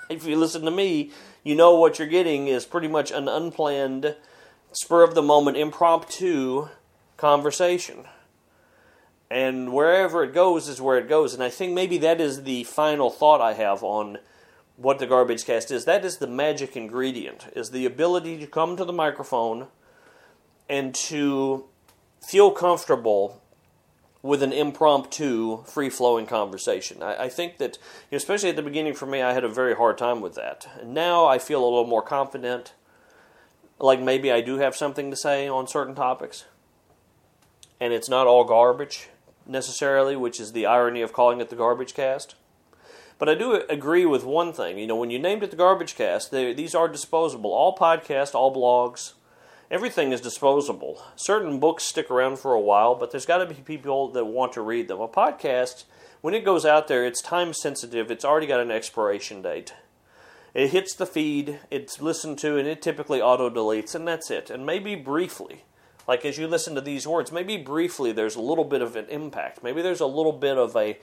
if 0.10 0.26
you 0.26 0.38
listen 0.38 0.64
to 0.64 0.72
me, 0.72 1.12
you 1.46 1.56
know 1.56 1.76
what 1.76 2.00
you're 2.00 2.08
getting 2.08 2.48
is 2.48 2.66
pretty 2.66 2.88
much 2.88 3.12
an 3.12 3.30
unplanned, 3.30 4.16
spur 4.72 5.04
of 5.04 5.14
the 5.14 5.22
moment, 5.22 5.56
impromptu 5.56 6.68
conversation. 7.18 8.06
And 9.30 9.72
wherever 9.72 10.24
it 10.24 10.34
goes 10.34 10.68
is 10.68 10.82
where 10.82 10.98
it 10.98 11.08
goes. 11.08 11.36
And 11.36 11.44
I 11.44 11.50
think 11.50 11.74
maybe 11.74 12.00
that 12.00 12.20
is 12.20 12.44
the 12.44 12.64
final 12.64 13.12
thought 13.12 13.42
I 13.42 13.54
have 13.54 13.84
on 13.84 14.18
what 14.76 14.98
the 14.98 15.06
garbage 15.06 15.46
cast 15.46 15.70
is. 15.70 15.86
That 15.86 16.04
is 16.04 16.18
the 16.18 16.28
magic 16.28 16.76
ingredient, 16.76 17.46
is 17.56 17.70
the 17.70 17.86
ability 17.86 18.40
to 18.40 18.48
come 18.48 18.76
to 18.76 18.84
the 18.84 18.92
microphone 18.92 19.68
and 20.68 20.96
to 20.96 21.66
feel 22.28 22.50
comfortable 22.50 23.44
with 24.26 24.42
an 24.42 24.52
impromptu, 24.52 25.64
free 25.66 25.90
flowing 25.90 26.26
conversation. 26.26 27.04
I, 27.04 27.26
I, 27.26 27.30
think 27.30 27.60
that, 27.60 27.78
you 28.10 28.16
know, 28.16 28.18
especially 28.18 28.50
at 28.50 28.56
the 28.56 28.64
beginning 28.64 28.96
for 28.96 29.06
me, 29.06 29.22
I 29.22 29.34
had 29.34 29.44
a 29.44 29.50
very 29.50 29.76
hard 29.76 30.00
time 30.00 30.20
with 30.20 30.34
that. 30.34 30.68
Now 30.84 31.28
I 31.28 31.38
feel 31.38 31.62
a 31.62 31.70
little 31.70 31.86
more 31.86 32.02
confident, 32.02 32.74
like 33.78 34.02
maybe 34.02 34.32
I 34.32 34.42
do 34.42 34.58
have 34.58 34.76
something 34.76 35.12
to 35.12 35.16
say 35.16 35.48
on 35.48 35.68
certain 35.68 35.94
topics. 35.94 36.46
And 37.80 37.94
it's 37.94 38.10
not 38.10 38.26
all 38.26 38.44
garbage 38.46 39.10
necessarily, 39.46 40.16
which 40.16 40.40
is 40.40 40.54
the 40.54 40.66
irony 40.66 41.04
of 41.04 41.14
calling 41.14 41.40
it 41.40 41.50
the 41.50 41.56
garbage 41.56 41.94
cast. 41.94 42.34
But 43.20 43.30
I 43.30 43.36
do 43.36 43.62
agree 43.70 44.08
with 44.08 44.24
one 44.24 44.54
thing. 44.54 44.80
You 44.80 44.88
know, 44.88 44.96
when 44.96 45.12
you 45.12 45.20
named 45.20 45.44
it 45.44 45.52
the 45.52 45.56
Garbage 45.56 45.96
Cast, 45.96 46.32
they, 46.32 46.54
these 46.54 46.76
are 46.76 46.90
disposable. 46.90 47.54
All 47.54 47.74
podcasts, 47.74 48.36
all 48.36 48.54
blogs, 48.54 49.14
everything 49.70 50.12
is 50.12 50.22
disposable. 50.22 51.02
Certain 51.16 51.60
books 51.60 51.84
stick 51.84 52.10
around 52.10 52.40
for 52.40 52.54
a 52.54 52.60
while, 52.60 52.96
but 52.96 53.12
there's 53.12 53.26
got 53.26 53.38
to 53.38 53.46
be 53.46 53.56
people 53.56 54.10
that 54.12 54.26
want 54.26 54.54
to 54.54 54.62
read 54.62 54.88
them. 54.88 55.02
A 55.02 55.08
podcast, 55.08 55.86
when 56.22 56.34
it 56.34 56.46
goes 56.46 56.66
out 56.66 56.88
there, 56.88 57.06
it's 57.06 57.22
time 57.22 57.54
sensitive. 57.54 58.10
It's 58.12 58.26
already 58.26 58.48
got 58.48 58.60
an 58.60 58.72
expiration 58.72 59.42
date. 59.42 59.74
It 60.54 60.70
hits 60.70 60.96
the 60.96 61.06
feed, 61.06 61.60
it's 61.70 62.02
listened 62.02 62.38
to, 62.40 62.58
and 62.58 62.68
it 62.68 62.82
typically 62.82 63.22
auto 63.22 63.50
deletes, 63.50 63.94
and 63.94 64.08
that's 64.08 64.32
it. 64.32 64.50
And 64.50 64.66
maybe 64.66 64.96
briefly, 64.96 65.66
like 66.08 66.24
as 66.24 66.38
you 66.38 66.48
listen 66.48 66.76
to 66.76 66.82
these 66.82 67.06
words, 67.06 67.32
maybe 67.32 67.58
briefly 67.58 68.14
there's 68.14 68.36
a 68.36 68.42
little 68.42 68.64
bit 68.64 68.82
of 68.82 68.96
an 68.96 69.08
impact. 69.10 69.64
Maybe 69.64 69.82
there's 69.82 70.00
a 70.00 70.06
little 70.06 70.32
bit 70.32 70.58
of 70.58 70.76
a 70.76 70.98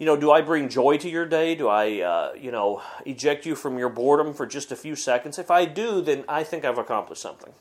you 0.00 0.06
know, 0.06 0.16
do 0.16 0.32
I 0.32 0.40
bring 0.40 0.70
joy 0.70 0.96
to 0.96 1.10
your 1.10 1.26
day? 1.26 1.54
Do 1.54 1.68
I, 1.68 2.00
uh, 2.00 2.32
you 2.32 2.50
know, 2.50 2.80
eject 3.04 3.44
you 3.44 3.54
from 3.54 3.78
your 3.78 3.90
boredom 3.90 4.32
for 4.32 4.46
just 4.46 4.72
a 4.72 4.76
few 4.76 4.96
seconds? 4.96 5.38
If 5.38 5.50
I 5.50 5.66
do, 5.66 6.00
then 6.00 6.24
I 6.26 6.42
think 6.42 6.64
I've 6.64 6.78
accomplished 6.78 7.20
something. 7.20 7.52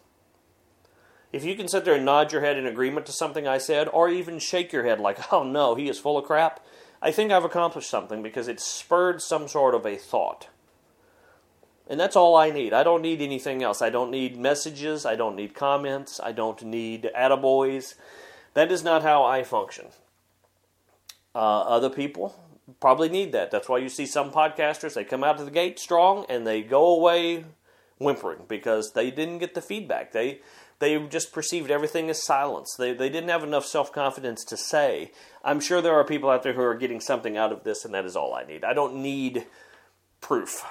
If 1.31 1.43
you 1.43 1.55
can 1.55 1.67
sit 1.67 1.85
there 1.85 1.95
and 1.95 2.05
nod 2.05 2.31
your 2.31 2.41
head 2.41 2.57
in 2.57 2.65
agreement 2.65 3.05
to 3.05 3.11
something 3.11 3.47
I 3.47 3.59
said, 3.59 3.87
or 3.87 4.09
even 4.09 4.39
shake 4.39 4.73
your 4.73 4.83
head 4.83 4.99
like, 4.99 5.31
oh 5.33 5.43
no, 5.43 5.75
he 5.75 5.89
is 5.89 5.99
full 5.99 6.17
of 6.17 6.25
crap, 6.25 6.65
I 7.01 7.11
think 7.11 7.31
I've 7.31 7.45
accomplished 7.45 7.89
something 7.89 8.21
because 8.21 8.47
it 8.47 8.59
spurred 8.59 9.21
some 9.21 9.47
sort 9.47 9.75
of 9.75 9.85
a 9.85 9.95
thought. 9.95 10.47
And 11.87 11.99
that's 11.99 12.15
all 12.15 12.35
I 12.35 12.51
need. 12.51 12.73
I 12.73 12.83
don't 12.83 13.01
need 13.01 13.21
anything 13.21 13.63
else. 13.63 13.81
I 13.81 13.89
don't 13.89 14.11
need 14.11 14.37
messages. 14.37 15.05
I 15.05 15.15
don't 15.15 15.35
need 15.35 15.55
comments. 15.55 16.19
I 16.23 16.31
don't 16.31 16.61
need 16.63 17.09
attaboys. 17.17 17.95
That 18.53 18.71
is 18.71 18.83
not 18.83 19.01
how 19.01 19.23
I 19.23 19.43
function. 19.43 19.87
Uh, 21.33 21.61
other 21.61 21.89
people 21.89 22.35
probably 22.79 23.09
need 23.09 23.31
that. 23.31 23.49
That's 23.49 23.67
why 23.67 23.79
you 23.79 23.89
see 23.89 24.05
some 24.05 24.31
podcasters, 24.31 24.93
they 24.93 25.03
come 25.03 25.23
out 25.23 25.39
of 25.39 25.45
the 25.45 25.51
gate 25.51 25.79
strong 25.79 26.25
and 26.29 26.45
they 26.45 26.61
go 26.61 26.87
away 26.87 27.45
whimpering 27.97 28.41
because 28.47 28.93
they 28.93 29.09
didn't 29.09 29.39
get 29.39 29.55
the 29.55 29.61
feedback. 29.61 30.11
They 30.11 30.41
they 30.79 30.97
just 31.07 31.33
perceived 31.33 31.69
everything 31.69 32.09
as 32.09 32.23
silence. 32.23 32.75
They 32.77 32.93
they 32.93 33.09
didn't 33.09 33.29
have 33.29 33.43
enough 33.43 33.65
self 33.65 33.91
confidence 33.91 34.43
to 34.45 34.57
say. 34.57 35.11
I'm 35.43 35.59
sure 35.59 35.81
there 35.81 35.95
are 35.95 36.03
people 36.03 36.29
out 36.29 36.43
there 36.43 36.53
who 36.53 36.61
are 36.61 36.75
getting 36.75 37.01
something 37.01 37.37
out 37.37 37.51
of 37.51 37.63
this, 37.63 37.85
and 37.85 37.93
that 37.93 38.05
is 38.05 38.15
all 38.15 38.33
I 38.33 38.43
need. 38.43 38.63
I 38.63 38.73
don't 38.73 39.01
need 39.01 39.45
proof. 40.21 40.65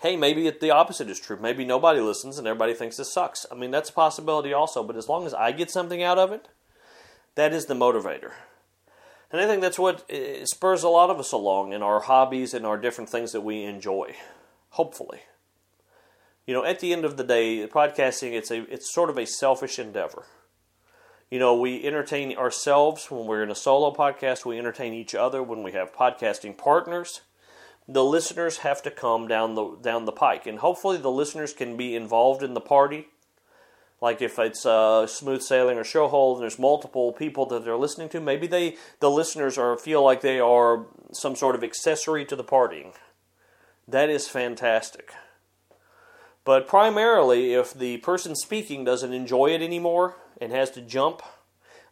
Hey, 0.00 0.16
maybe 0.16 0.48
the 0.48 0.70
opposite 0.70 1.10
is 1.10 1.18
true. 1.18 1.38
Maybe 1.40 1.64
nobody 1.64 2.00
listens 2.00 2.38
and 2.38 2.46
everybody 2.46 2.72
thinks 2.72 2.96
this 2.96 3.12
sucks. 3.12 3.44
I 3.50 3.56
mean, 3.56 3.72
that's 3.72 3.90
a 3.90 3.92
possibility 3.92 4.52
also. 4.52 4.84
But 4.84 4.96
as 4.96 5.08
long 5.08 5.26
as 5.26 5.34
I 5.34 5.50
get 5.50 5.72
something 5.72 6.04
out 6.04 6.18
of 6.18 6.30
it, 6.30 6.46
that 7.34 7.52
is 7.52 7.66
the 7.66 7.74
motivator. 7.74 8.30
And 9.32 9.40
I 9.40 9.46
think 9.46 9.60
that's 9.60 9.78
what 9.78 10.04
eh, 10.08 10.44
spurs 10.44 10.84
a 10.84 10.88
lot 10.88 11.10
of 11.10 11.18
us 11.18 11.32
along 11.32 11.72
in 11.72 11.82
our 11.82 12.00
hobbies 12.00 12.54
and 12.54 12.64
our 12.64 12.78
different 12.78 13.10
things 13.10 13.32
that 13.32 13.40
we 13.40 13.64
enjoy. 13.64 14.14
Hopefully. 14.70 15.20
You 16.48 16.54
know, 16.54 16.64
at 16.64 16.80
the 16.80 16.94
end 16.94 17.04
of 17.04 17.18
the 17.18 17.24
day, 17.24 17.66
podcasting 17.66 18.32
it's 18.32 18.50
a 18.50 18.62
it's 18.72 18.90
sort 18.90 19.10
of 19.10 19.18
a 19.18 19.26
selfish 19.26 19.78
endeavor. 19.78 20.24
You 21.30 21.38
know, 21.38 21.54
we 21.54 21.84
entertain 21.84 22.34
ourselves 22.38 23.10
when 23.10 23.26
we're 23.26 23.42
in 23.42 23.50
a 23.50 23.54
solo 23.54 23.92
podcast, 23.92 24.46
we 24.46 24.58
entertain 24.58 24.94
each 24.94 25.14
other 25.14 25.42
when 25.42 25.62
we 25.62 25.72
have 25.72 25.94
podcasting 25.94 26.56
partners. 26.56 27.20
The 27.86 28.02
listeners 28.02 28.58
have 28.58 28.80
to 28.84 28.90
come 28.90 29.28
down 29.28 29.56
the 29.56 29.76
down 29.82 30.06
the 30.06 30.12
pike, 30.12 30.46
and 30.46 30.60
hopefully 30.60 30.96
the 30.96 31.10
listeners 31.10 31.52
can 31.52 31.76
be 31.76 31.94
involved 31.94 32.42
in 32.42 32.54
the 32.54 32.62
party. 32.62 33.08
Like 34.00 34.22
if 34.22 34.38
it's 34.38 34.64
uh, 34.64 35.06
smooth 35.06 35.42
sailing 35.42 35.76
or 35.76 35.84
show 35.84 36.08
hold 36.08 36.38
and 36.38 36.44
there's 36.44 36.58
multiple 36.58 37.12
people 37.12 37.44
that 37.44 37.66
they're 37.66 37.76
listening 37.76 38.08
to 38.10 38.20
maybe 38.20 38.46
they 38.46 38.78
the 39.00 39.10
listeners 39.10 39.58
are 39.58 39.76
feel 39.76 40.02
like 40.02 40.22
they 40.22 40.40
are 40.40 40.86
some 41.12 41.36
sort 41.36 41.56
of 41.56 41.62
accessory 41.62 42.24
to 42.24 42.36
the 42.36 42.42
partying. 42.42 42.94
That 43.86 44.08
is 44.08 44.28
fantastic 44.28 45.12
but 46.44 46.66
primarily 46.66 47.54
if 47.54 47.72
the 47.74 47.98
person 47.98 48.34
speaking 48.34 48.84
doesn't 48.84 49.12
enjoy 49.12 49.46
it 49.46 49.62
anymore 49.62 50.16
and 50.40 50.52
has 50.52 50.70
to 50.70 50.80
jump 50.80 51.22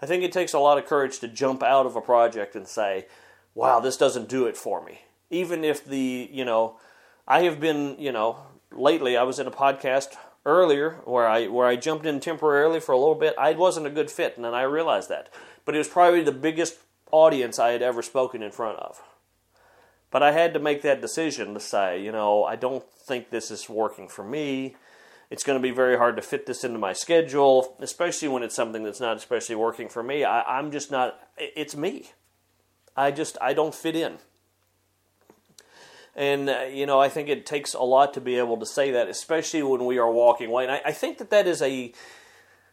i 0.01 0.07
think 0.07 0.23
it 0.23 0.33
takes 0.33 0.53
a 0.53 0.59
lot 0.59 0.79
of 0.79 0.87
courage 0.87 1.19
to 1.19 1.29
jump 1.29 1.63
out 1.63 1.87
of 1.87 1.97
a 1.97 2.01
project 2.01 2.55
and 2.55 2.67
say 2.67 3.07
wow 3.55 3.81
this 3.81 3.97
doesn't 3.97 4.29
do 4.29 4.47
it 4.47 4.57
for 4.57 4.85
me 4.85 5.01
even 5.31 5.65
if 5.65 5.85
the 5.85 6.29
you 6.33 6.45
know 6.45 6.79
i 7.27 7.43
have 7.43 7.61
been 7.61 7.97
you 7.99 8.13
know 8.13 8.39
lately 8.73 9.17
i 9.17 9.23
was 9.23 9.39
in 9.39 9.47
a 9.47 9.51
podcast 9.51 10.17
earlier 10.47 11.01
where 11.05 11.27
I 11.27 11.49
where 11.49 11.67
I 11.67 11.77
jumped 11.77 12.07
in 12.07 12.21
temporarily 12.21 12.81
for 12.81 12.93
a 12.93 12.99
little 12.99 13.17
bit. 13.17 13.35
I 13.37 13.53
wasn't 13.53 13.89
a 13.89 13.91
good 13.91 14.11
fit, 14.11 14.37
and 14.37 14.45
then 14.45 14.55
I 14.55 14.63
realized 14.63 15.11
that. 15.11 15.29
But 15.67 15.75
it 15.75 15.79
was 15.79 15.89
probably 15.89 16.23
the 16.23 16.33
biggest 16.33 16.79
audience 17.11 17.59
I 17.59 17.73
had 17.73 17.83
ever 17.83 18.01
spoken 18.01 18.43
in 18.43 18.53
front 18.53 18.79
of. 18.79 19.03
But 20.17 20.23
I 20.23 20.33
had 20.33 20.55
to 20.55 20.61
make 20.61 20.81
that 20.81 21.03
decision 21.03 21.53
to 21.53 21.61
say, 21.61 22.03
you 22.03 22.11
know, 22.11 22.43
I 22.43 22.57
don't 22.57 22.83
think 22.91 23.29
this 23.29 23.51
is 23.51 23.69
working 23.69 24.09
for 24.09 24.25
me. 24.25 24.75
it's 25.29 25.45
going 25.45 25.59
to 25.59 25.63
be 25.63 25.73
very 25.75 25.99
hard 25.99 26.17
to 26.17 26.23
fit 26.23 26.47
this 26.47 26.65
into 26.65 26.79
my 26.79 26.95
schedule, 26.95 27.77
especially 27.81 28.29
when 28.29 28.43
it's 28.43 28.55
something 28.55 28.83
that's 28.83 28.99
not 28.99 29.19
especially 29.19 29.57
working 29.57 29.91
for 29.91 30.03
me. 30.03 30.25
I, 30.25 30.41
I'm 30.41 30.71
just 30.71 30.91
not, 30.91 31.21
it's 31.37 31.77
me. 31.77 32.13
I 32.97 33.11
just, 33.11 33.37
I 33.43 33.53
don't 33.53 33.75
fit 33.75 33.95
in. 33.95 34.17
And, 36.15 36.49
uh, 36.49 36.61
you 36.63 36.87
know, 36.87 36.99
I 36.99 37.11
think 37.11 37.29
it 37.29 37.45
takes 37.45 37.75
a 37.75 37.83
lot 37.83 38.15
to 38.15 38.21
be 38.23 38.39
able 38.39 38.57
to 38.57 38.65
say 38.65 38.93
that, 38.93 39.11
especially 39.11 39.63
when 39.65 39.85
we 39.85 39.99
are 39.99 40.11
walking 40.11 40.49
away. 40.49 40.63
And 40.63 40.73
I, 40.73 40.81
I 40.87 40.93
think 40.93 41.19
that 41.19 41.29
that 41.29 41.47
is 41.47 41.61
a, 41.61 41.93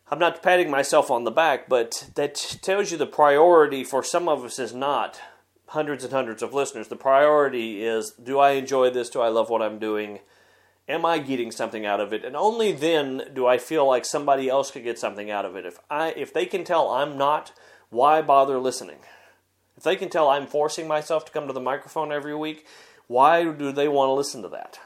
I'm 0.10 0.20
not 0.20 0.42
patting 0.42 0.72
myself 0.72 1.12
on 1.12 1.26
the 1.26 1.30
back, 1.30 1.68
but 1.68 2.08
that 2.16 2.36
tells 2.62 2.90
you 2.94 2.98
the 2.98 3.06
priority 3.06 3.84
for 3.84 4.02
some 4.02 4.30
of 4.30 4.46
us 4.46 4.60
is 4.60 4.74
not 4.74 5.20
hundreds 5.74 6.04
and 6.04 6.14
hundreds 6.14 6.44
of 6.44 6.54
listeners. 6.54 6.88
The 6.88 6.96
priority 6.96 7.84
is 7.84 8.12
do 8.12 8.38
I 8.38 8.52
enjoy 8.52 8.92
this? 8.92 9.10
Do 9.10 9.22
I 9.22 9.30
love 9.30 9.50
what 9.50 9.62
I'm 9.62 9.80
doing? 9.80 10.20
Am 10.88 11.04
I 11.04 11.18
getting 11.18 11.52
something 11.52 11.84
out 11.86 12.00
of 12.00 12.14
it? 12.14 12.24
And 12.24 12.36
only 12.36 12.72
then 12.72 13.24
do 13.34 13.48
I 13.48 13.58
feel 13.58 13.88
like 13.88 14.06
somebody 14.06 14.50
else 14.50 14.70
could 14.70 14.84
get 14.84 15.00
something 15.00 15.32
out 15.32 15.46
of 15.46 15.56
it. 15.56 15.66
If 15.66 15.80
I 15.90 16.10
if 16.12 16.32
they 16.32 16.46
can 16.46 16.64
tell 16.64 16.90
I'm 16.92 17.18
not, 17.18 17.54
why 17.90 18.22
bother 18.22 18.60
listening? 18.60 19.00
If 19.76 19.82
they 19.82 19.96
can 19.96 20.10
tell 20.10 20.30
I'm 20.30 20.46
forcing 20.46 20.88
myself 20.88 21.26
to 21.26 21.32
come 21.32 21.48
to 21.48 21.54
the 21.54 21.60
microphone 21.60 22.12
every 22.12 22.36
week, 22.36 22.68
why 23.08 23.44
do 23.44 23.72
they 23.72 23.88
want 23.88 24.10
to 24.10 24.14
listen 24.14 24.44
to 24.44 24.50
that? 24.50 24.80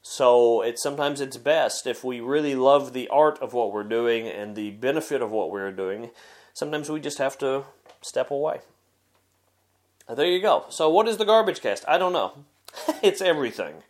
So 0.00 0.62
it's 0.62 0.82
sometimes 0.82 1.20
it's 1.20 1.36
best 1.36 1.86
if 1.86 2.02
we 2.02 2.20
really 2.20 2.54
love 2.54 2.94
the 2.94 3.08
art 3.08 3.38
of 3.40 3.52
what 3.52 3.72
we're 3.72 3.84
doing 3.84 4.26
and 4.26 4.56
the 4.56 4.70
benefit 4.70 5.20
of 5.20 5.30
what 5.30 5.50
we're 5.50 5.70
doing. 5.70 6.10
Sometimes 6.54 6.88
we 6.88 6.98
just 6.98 7.18
have 7.18 7.36
to 7.38 7.64
step 8.00 8.30
away. 8.30 8.60
Uh, 10.08 10.14
there 10.14 10.26
you 10.26 10.40
go. 10.40 10.66
So 10.68 10.88
what 10.88 11.08
is 11.08 11.16
the 11.16 11.24
garbage 11.24 11.60
cast? 11.60 11.84
I 11.86 11.98
don't 11.98 12.12
know. 12.12 12.44
it's 13.02 13.20
everything 13.20 13.82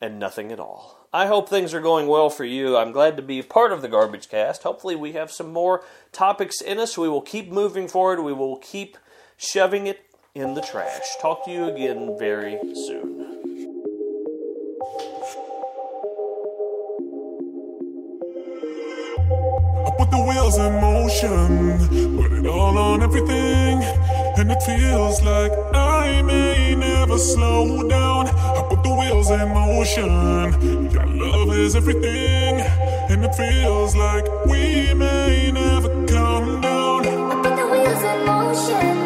and 0.00 0.18
nothing 0.18 0.52
at 0.52 0.60
all. 0.60 1.08
I 1.12 1.26
hope 1.26 1.48
things 1.48 1.74
are 1.74 1.80
going 1.80 2.06
well 2.08 2.30
for 2.30 2.44
you. 2.44 2.76
I'm 2.76 2.90
glad 2.90 3.16
to 3.16 3.22
be 3.22 3.42
part 3.42 3.72
of 3.72 3.82
the 3.82 3.88
garbage 3.88 4.28
cast. 4.28 4.62
Hopefully 4.62 4.96
we 4.96 5.12
have 5.12 5.30
some 5.30 5.52
more 5.52 5.84
topics 6.10 6.60
in 6.60 6.78
us. 6.78 6.96
We 6.96 7.08
will 7.08 7.20
keep 7.20 7.50
moving 7.50 7.86
forward. 7.86 8.22
We 8.22 8.32
will 8.32 8.56
keep 8.56 8.96
shoving 9.36 9.86
it 9.86 10.00
in 10.34 10.54
the 10.54 10.62
trash. 10.62 11.02
Talk 11.20 11.44
to 11.44 11.50
you 11.50 11.66
again 11.66 12.16
very 12.18 12.58
soon. 12.74 13.20
I 19.86 19.90
put 19.98 20.10
the 20.10 20.24
wheels 20.26 20.56
in 20.56 20.80
motion, 20.80 22.16
put 22.16 22.32
it 22.32 22.46
all 22.46 22.78
on 22.78 23.02
everything, 23.02 23.82
and 24.36 24.50
it 24.50 24.62
feels 24.62 25.22
like 25.22 25.52
I 25.74 26.22
may 26.22 26.74
never 26.74 27.18
slow 27.18 27.88
down. 27.88 28.28
I 28.28 28.62
put 28.68 28.82
the 28.82 28.94
wheels 28.94 29.30
in 29.30 29.48
motion, 29.48 30.90
your 30.90 31.06
love 31.06 31.54
is 31.54 31.76
everything, 31.76 32.60
and 33.10 33.24
it 33.24 33.34
feels 33.34 33.94
like 33.94 34.26
we 34.46 34.94
may 34.94 35.50
never 35.52 35.88
come 36.06 36.60
down. 36.60 37.06
I 37.06 37.42
put 37.42 37.56
the 37.56 37.66
wheels 37.72 38.02
in 38.02 38.26
motion, 38.26 39.01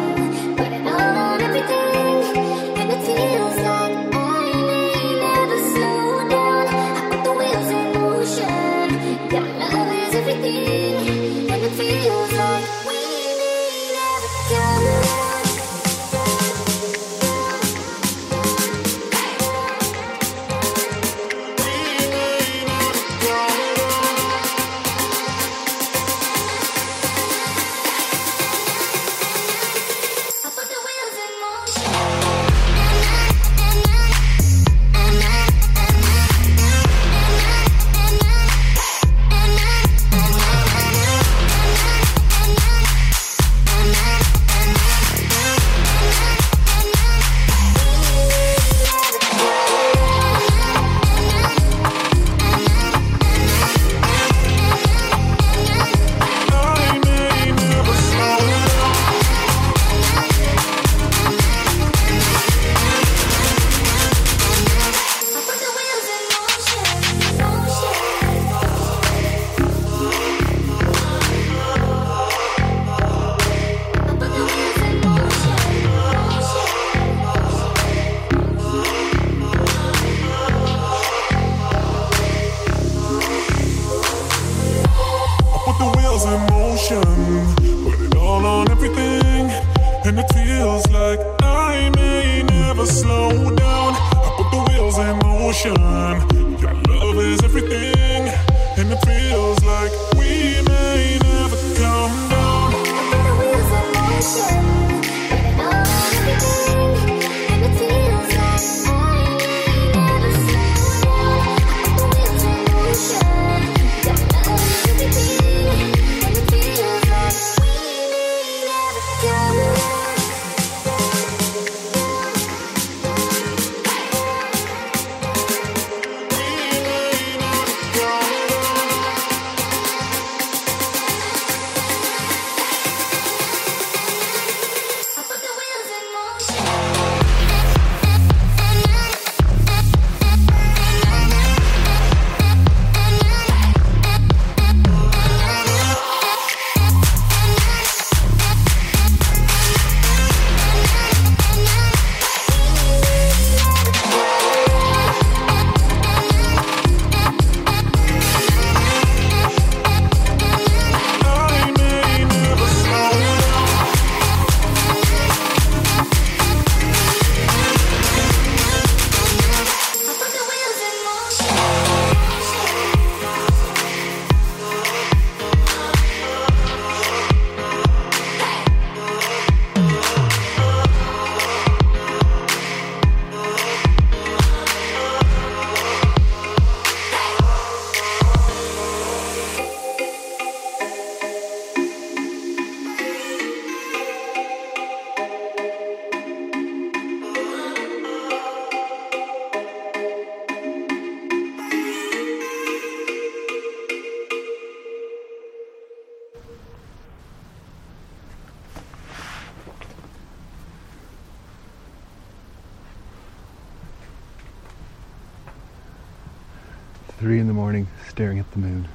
staring 218.17 218.39
at 218.39 218.49
the 218.49 218.57
moon. 218.57 218.87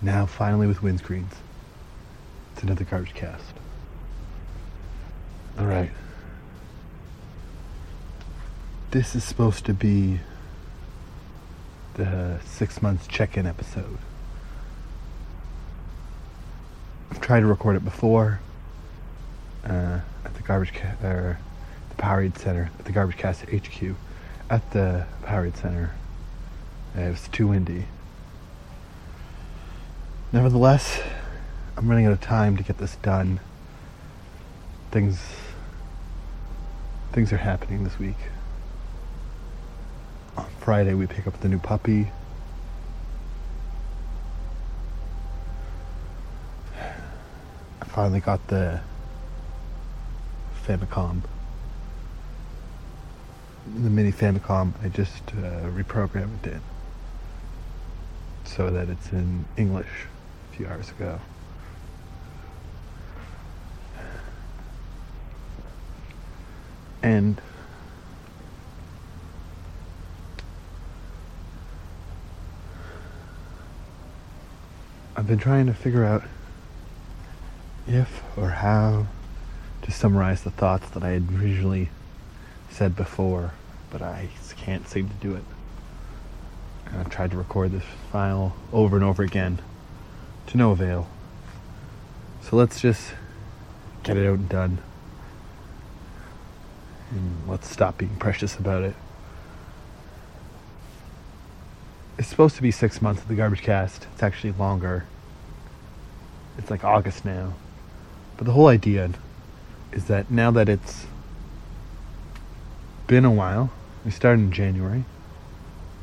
Now, 0.00 0.24
finally, 0.24 0.66
with 0.66 0.78
windscreens. 0.78 1.34
It's 2.54 2.62
another 2.62 2.84
garbage 2.84 3.12
cast. 3.12 3.52
All 5.58 5.66
right. 5.66 5.90
This 8.92 9.14
is 9.14 9.22
supposed 9.22 9.66
to 9.66 9.74
be 9.74 10.20
the 11.92 12.40
six 12.46 12.80
months 12.80 13.06
check-in 13.06 13.46
episode. 13.46 13.98
I've 17.10 17.20
tried 17.20 17.40
to 17.40 17.46
record 17.46 17.76
it 17.76 17.84
before 17.84 18.40
uh, 19.66 20.00
at 20.24 20.32
the 20.32 20.42
garbage 20.42 20.72
ca- 20.72 21.06
or 21.06 21.38
the 21.90 22.02
Powerade 22.02 22.38
Center 22.38 22.70
at 22.78 22.86
the 22.86 22.92
Garbage 22.92 23.18
Cast 23.18 23.42
HQ 23.42 23.94
at 24.50 24.68
the 24.72 25.06
Powerade 25.22 25.56
Center. 25.56 25.94
Uh, 26.96 27.02
it 27.02 27.10
was 27.10 27.28
too 27.28 27.46
windy. 27.46 27.84
Nevertheless, 30.32 31.00
I'm 31.76 31.88
running 31.88 32.06
out 32.06 32.12
of 32.12 32.20
time 32.20 32.56
to 32.56 32.64
get 32.64 32.78
this 32.78 32.96
done. 32.96 33.38
Things 34.90 35.20
things 37.12 37.32
are 37.32 37.38
happening 37.38 37.84
this 37.84 37.98
week. 37.98 38.16
On 40.36 40.46
Friday 40.60 40.94
we 40.94 41.06
pick 41.06 41.26
up 41.26 41.40
the 41.40 41.48
new 41.48 41.58
puppy. 41.58 42.08
I 46.76 47.84
finally 47.86 48.20
got 48.20 48.46
the 48.48 48.80
Famicom. 50.64 51.22
The 53.72 53.88
mini 53.88 54.10
Famicom, 54.10 54.72
I 54.82 54.88
just 54.88 55.22
uh, 55.28 55.70
reprogrammed 55.70 56.44
it 56.44 56.60
so 58.44 58.68
that 58.68 58.88
it's 58.88 59.12
in 59.12 59.44
English 59.56 60.06
a 60.52 60.56
few 60.56 60.66
hours 60.66 60.90
ago. 60.90 61.20
And 67.00 67.40
I've 75.16 75.28
been 75.28 75.38
trying 75.38 75.66
to 75.66 75.74
figure 75.74 76.04
out 76.04 76.24
if 77.86 78.22
or 78.36 78.50
how 78.50 79.06
to 79.82 79.90
summarize 79.92 80.42
the 80.42 80.50
thoughts 80.50 80.90
that 80.90 81.04
I 81.04 81.10
had 81.10 81.28
originally 81.32 81.90
said 82.68 82.96
before, 82.96 83.52
but 83.90 84.02
I 84.02 84.28
can't 84.56 84.88
seem 84.88 85.08
to 85.08 85.14
do 85.16 85.34
it. 85.34 85.44
And 86.86 87.00
I've 87.00 87.10
tried 87.10 87.30
to 87.32 87.36
record 87.36 87.72
this 87.72 87.84
file 88.12 88.54
over 88.72 88.96
and 88.96 89.04
over 89.04 89.22
again 89.22 89.60
to 90.48 90.56
no 90.56 90.70
avail. 90.72 91.08
So 92.42 92.56
let's 92.56 92.80
just 92.80 93.12
get 94.02 94.16
it 94.16 94.26
out 94.26 94.38
and 94.38 94.48
done. 94.48 94.78
And 97.10 97.48
let's 97.48 97.68
stop 97.68 97.98
being 97.98 98.16
precious 98.16 98.56
about 98.56 98.82
it. 98.82 98.94
It's 102.18 102.28
supposed 102.28 102.56
to 102.56 102.62
be 102.62 102.70
six 102.70 103.00
months 103.00 103.22
of 103.22 103.28
the 103.28 103.34
garbage 103.34 103.62
cast. 103.62 104.06
It's 104.12 104.22
actually 104.22 104.52
longer. 104.52 105.04
It's 106.58 106.70
like 106.70 106.84
August 106.84 107.24
now. 107.24 107.54
But 108.36 108.46
the 108.46 108.52
whole 108.52 108.68
idea 108.68 109.10
is 109.92 110.04
that 110.06 110.30
now 110.30 110.50
that 110.50 110.68
it's 110.68 111.06
been 113.06 113.24
a 113.24 113.30
while, 113.30 113.70
we 114.04 114.10
started 114.10 114.40
in 114.40 114.52
January 114.52 115.04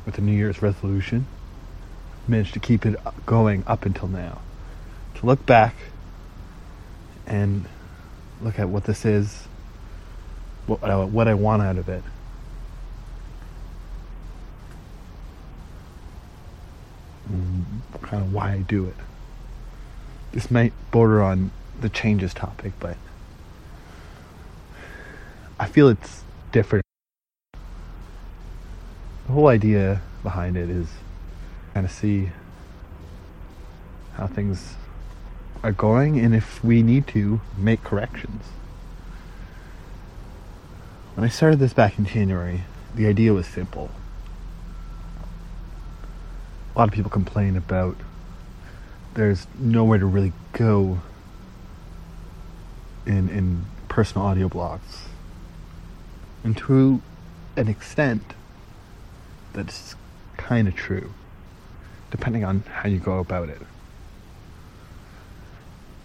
with 0.06 0.18
a 0.18 0.20
New 0.20 0.32
Year's 0.32 0.62
resolution, 0.62 1.26
managed 2.26 2.54
to 2.54 2.60
keep 2.60 2.86
it 2.86 2.96
going 3.26 3.64
up 3.66 3.84
until 3.84 4.08
now. 4.08 4.40
To 5.16 5.26
look 5.26 5.44
back 5.46 5.74
and 7.26 7.66
look 8.40 8.58
at 8.58 8.68
what 8.68 8.84
this 8.84 9.04
is, 9.04 9.44
what 10.66 10.84
I, 10.84 11.04
what 11.04 11.28
I 11.28 11.34
want 11.34 11.62
out 11.62 11.76
of 11.76 11.88
it. 11.88 12.02
Kind 18.02 18.22
of 18.22 18.32
why 18.32 18.52
I 18.52 18.58
do 18.60 18.86
it. 18.86 18.94
This 20.32 20.50
might 20.50 20.72
border 20.90 21.22
on 21.22 21.50
the 21.80 21.90
changes 21.90 22.32
topic, 22.32 22.72
but 22.80 22.96
I 25.60 25.66
feel 25.66 25.88
it's 25.88 26.22
different. 26.52 26.87
The 29.28 29.34
whole 29.34 29.48
idea 29.48 30.00
behind 30.22 30.56
it 30.56 30.70
is 30.70 30.88
kind 31.74 31.84
of 31.84 31.92
see 31.92 32.30
how 34.14 34.26
things 34.26 34.74
are 35.62 35.70
going 35.70 36.18
and 36.18 36.34
if 36.34 36.64
we 36.64 36.82
need 36.82 37.06
to 37.08 37.42
make 37.58 37.84
corrections. 37.84 38.46
When 41.14 41.26
I 41.26 41.28
started 41.28 41.58
this 41.58 41.74
back 41.74 41.98
in 41.98 42.06
January, 42.06 42.62
the 42.94 43.06
idea 43.06 43.34
was 43.34 43.46
simple. 43.46 43.90
A 46.74 46.78
lot 46.78 46.88
of 46.88 46.94
people 46.94 47.10
complain 47.10 47.54
about 47.54 47.96
there's 49.12 49.46
nowhere 49.58 49.98
to 49.98 50.06
really 50.06 50.32
go 50.54 51.00
in 53.04 53.28
in 53.28 53.66
personal 53.90 54.26
audio 54.26 54.48
blogs. 54.48 55.02
And 56.42 56.56
to 56.56 57.02
an 57.56 57.68
extent, 57.68 58.22
that's 59.52 59.94
kind 60.36 60.68
of 60.68 60.74
true, 60.74 61.12
depending 62.10 62.44
on 62.44 62.60
how 62.60 62.88
you 62.88 62.98
go 62.98 63.18
about 63.18 63.48
it. 63.48 63.60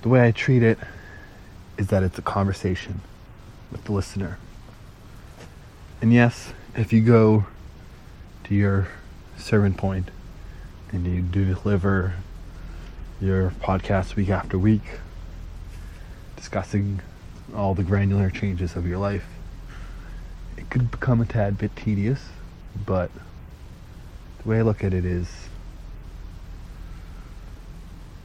The 0.02 0.10
way 0.10 0.26
I 0.26 0.32
treat 0.32 0.64
it 0.64 0.78
is 1.78 1.88
that 1.88 2.04
it's 2.04 2.18
a 2.18 2.22
conversation 2.22 3.02
with 3.72 3.86
the 3.86 3.94
listener. 3.94 4.38
And 6.02 6.12
yes, 6.12 6.54
if 6.76 6.92
you 6.92 7.02
go 7.02 7.46
to 8.44 8.56
your 8.56 8.90
servant 9.38 9.78
point 9.78 10.10
and 10.92 11.08
you 11.08 11.22
deliver 11.22 12.16
your 13.22 13.52
podcast 13.62 14.16
week 14.16 14.30
after 14.30 14.58
week, 14.58 15.00
discussing 16.36 17.02
all 17.56 17.74
the 17.74 17.84
granular 17.84 18.30
changes 18.30 18.76
of 18.76 18.86
your 18.86 18.98
life, 18.98 19.26
it 20.58 20.70
could 20.70 20.92
become 20.92 21.22
a 21.22 21.26
tad 21.26 21.58
bit 21.58 21.76
tedious, 21.76 22.30
but 22.86 23.10
the 24.44 24.50
way 24.50 24.60
I 24.60 24.62
look 24.62 24.84
at 24.84 24.94
it 24.94 25.06
is 25.06 25.28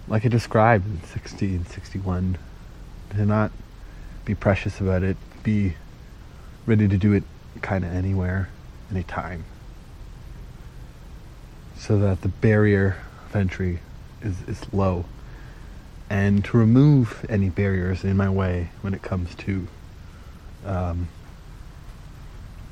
like 0.09 0.25
I 0.25 0.29
described 0.29 0.87
in 0.87 1.03
60 1.09 1.55
and 1.55 1.69
61, 1.69 2.39
to 3.11 3.27
not 3.27 3.53
be 4.25 4.35
precious 4.35 4.81
about 4.81 5.03
it, 5.03 5.17
be 5.43 5.75
ready 6.67 6.89
to 6.89 6.97
do 6.97 7.13
it 7.13 7.25
kind 7.63 7.85
of 7.85 7.93
anywhere, 7.93 8.49
anytime. 8.91 9.45
So 11.77 11.99
that 11.99 12.23
the 12.23 12.29
barrier 12.29 12.97
of 13.27 13.37
entry 13.37 13.81
is, 14.23 14.37
is 14.49 14.73
low. 14.73 15.05
And 16.11 16.45
to 16.47 16.57
remove 16.57 17.27
any 17.29 17.51
barriers 17.51 18.03
in 18.03 18.17
my 18.17 18.31
way 18.31 18.71
when 18.81 18.95
it 18.95 19.03
comes 19.03 19.35
to 19.37 19.69
um, 20.65 21.09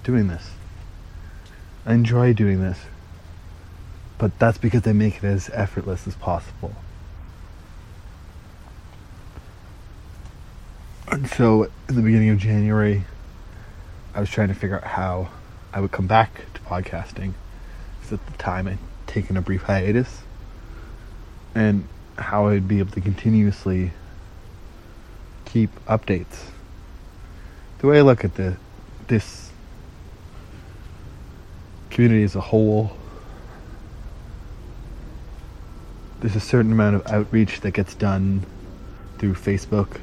doing 0.04 0.28
this. 0.28 0.50
I 1.84 1.94
enjoy 1.94 2.32
doing 2.32 2.60
this, 2.60 2.78
but 4.18 4.38
that's 4.38 4.58
because 4.58 4.82
they 4.82 4.92
make 4.92 5.16
it 5.16 5.24
as 5.24 5.50
effortless 5.52 6.06
as 6.06 6.14
possible. 6.14 6.74
And 11.08 11.28
so, 11.28 11.70
in 11.88 11.94
the 11.94 12.02
beginning 12.02 12.30
of 12.30 12.38
January, 12.38 13.04
I 14.14 14.20
was 14.20 14.28
trying 14.28 14.48
to 14.48 14.54
figure 14.54 14.76
out 14.76 14.84
how 14.84 15.28
I 15.72 15.80
would 15.80 15.92
come 15.92 16.06
back 16.06 16.52
to 16.54 16.60
podcasting. 16.62 17.34
Because 18.00 18.14
at 18.14 18.26
the 18.26 18.38
time, 18.38 18.66
I'd 18.66 18.78
taken 19.06 19.36
a 19.36 19.40
brief 19.40 19.62
hiatus. 19.62 20.22
And 21.54 21.86
how 22.18 22.48
I'd 22.48 22.66
be 22.66 22.80
able 22.80 22.92
to 22.92 23.00
continuously 23.00 23.92
keep 25.44 25.70
updates. 25.86 26.50
The 27.78 27.86
way 27.86 27.98
I 27.98 28.02
look 28.02 28.24
at 28.24 28.34
the 28.34 28.56
this 29.06 29.50
community 31.90 32.24
as 32.24 32.34
a 32.34 32.40
whole, 32.40 32.96
there's 36.20 36.36
a 36.36 36.40
certain 36.40 36.72
amount 36.72 36.96
of 36.96 37.06
outreach 37.08 37.60
that 37.60 37.72
gets 37.72 37.94
done 37.94 38.44
through 39.18 39.34
Facebook, 39.34 40.00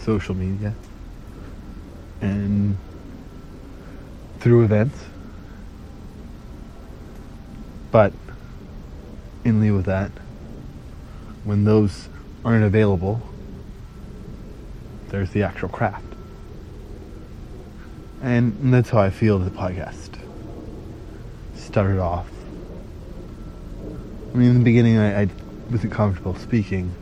social 0.00 0.34
media, 0.34 0.74
and 2.20 2.76
through 4.40 4.64
events. 4.64 4.98
But 7.90 8.12
in 9.44 9.60
lieu 9.60 9.76
of 9.76 9.84
that, 9.84 10.10
when 11.44 11.64
those 11.64 12.08
aren't 12.44 12.64
available, 12.64 13.20
there's 15.08 15.30
the 15.30 15.42
actual 15.42 15.68
craft. 15.68 16.04
And 18.22 18.72
that's 18.72 18.90
how 18.90 19.00
I 19.00 19.10
feel 19.10 19.38
the 19.38 19.50
podcast. 19.50 20.18
started 21.56 21.98
off. 21.98 22.28
I 24.32 24.36
mean, 24.36 24.50
in 24.50 24.58
the 24.58 24.64
beginning, 24.64 24.98
I, 24.98 25.22
I 25.22 25.28
wasn't 25.72 25.92
comfortable 25.92 26.34
speaking 26.36 26.94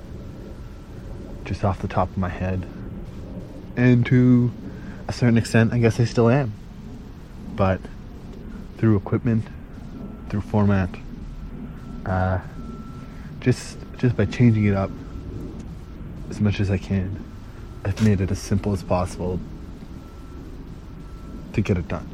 just 1.44 1.64
off 1.64 1.80
the 1.80 1.88
top 1.88 2.08
of 2.08 2.16
my 2.16 2.28
head. 2.28 2.64
And 3.76 4.06
to 4.06 4.52
a 5.08 5.12
certain 5.12 5.36
extent, 5.36 5.72
I 5.72 5.78
guess 5.78 5.98
I 5.98 6.04
still 6.04 6.30
am. 6.30 6.52
But 7.56 7.80
through 8.78 8.96
equipment, 8.96 9.44
through 10.28 10.42
format, 10.42 10.88
uh, 12.06 12.38
just 13.40 13.76
just 13.98 14.16
by 14.16 14.24
changing 14.24 14.64
it 14.66 14.74
up 14.74 14.90
as 16.30 16.40
much 16.40 16.60
as 16.60 16.70
I 16.70 16.78
can, 16.78 17.24
I've 17.84 18.00
made 18.04 18.20
it 18.20 18.30
as 18.30 18.38
simple 18.38 18.72
as 18.72 18.84
possible 18.84 19.40
to 21.54 21.60
get 21.60 21.76
it 21.76 21.88
done. 21.88 22.08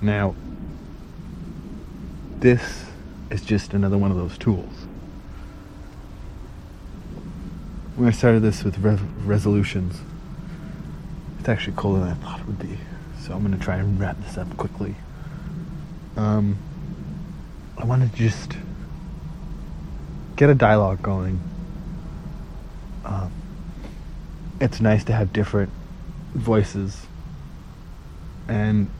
Now, 0.00 0.36
this 2.38 2.85
is 3.30 3.42
just 3.42 3.74
another 3.74 3.98
one 3.98 4.10
of 4.10 4.16
those 4.16 4.38
tools. 4.38 4.72
When 7.96 8.08
I 8.08 8.12
started 8.12 8.40
this 8.40 8.62
with 8.62 8.78
resolutions, 9.24 10.00
it's 11.38 11.48
actually 11.48 11.76
colder 11.76 12.00
than 12.00 12.08
I 12.10 12.14
thought 12.14 12.40
it 12.40 12.46
would 12.46 12.58
be. 12.58 12.78
So 13.20 13.34
I'm 13.34 13.40
going 13.40 13.58
to 13.58 13.64
try 13.64 13.76
and 13.76 13.98
wrap 13.98 14.20
this 14.22 14.36
up 14.36 14.54
quickly. 14.56 14.94
Um, 16.16 16.58
I 17.78 17.84
want 17.84 18.10
to 18.10 18.16
just 18.16 18.52
get 20.36 20.50
a 20.50 20.54
dialogue 20.54 21.02
going. 21.02 21.40
Um, 23.04 23.32
it's 24.60 24.80
nice 24.80 25.04
to 25.04 25.12
have 25.12 25.32
different 25.32 25.70
voices 26.34 27.06
and 28.48 28.90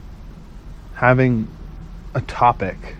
having 0.94 1.48
a 2.14 2.20
topic 2.22 2.96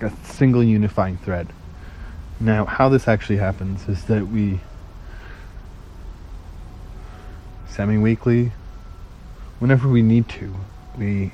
like 0.00 0.12
a 0.12 0.16
single 0.24 0.62
unifying 0.62 1.16
thread. 1.18 1.48
Now, 2.40 2.64
how 2.64 2.88
this 2.88 3.08
actually 3.08 3.38
happens 3.38 3.88
is 3.88 4.04
that 4.04 4.28
we 4.28 4.60
semi-weekly, 7.68 8.52
whenever 9.58 9.88
we 9.88 10.02
need 10.02 10.28
to, 10.30 10.54
we 10.96 11.32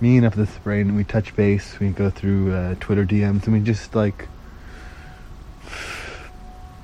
me 0.00 0.16
and 0.16 0.24
up 0.24 0.34
this 0.34 0.56
brain 0.58 0.88
and 0.88 0.96
we 0.96 1.04
touch 1.04 1.34
base. 1.34 1.78
We 1.80 1.88
go 1.90 2.08
through 2.08 2.54
uh, 2.54 2.74
Twitter 2.78 3.04
DMs 3.04 3.44
and 3.44 3.52
we 3.52 3.60
just 3.60 3.94
like 3.94 4.28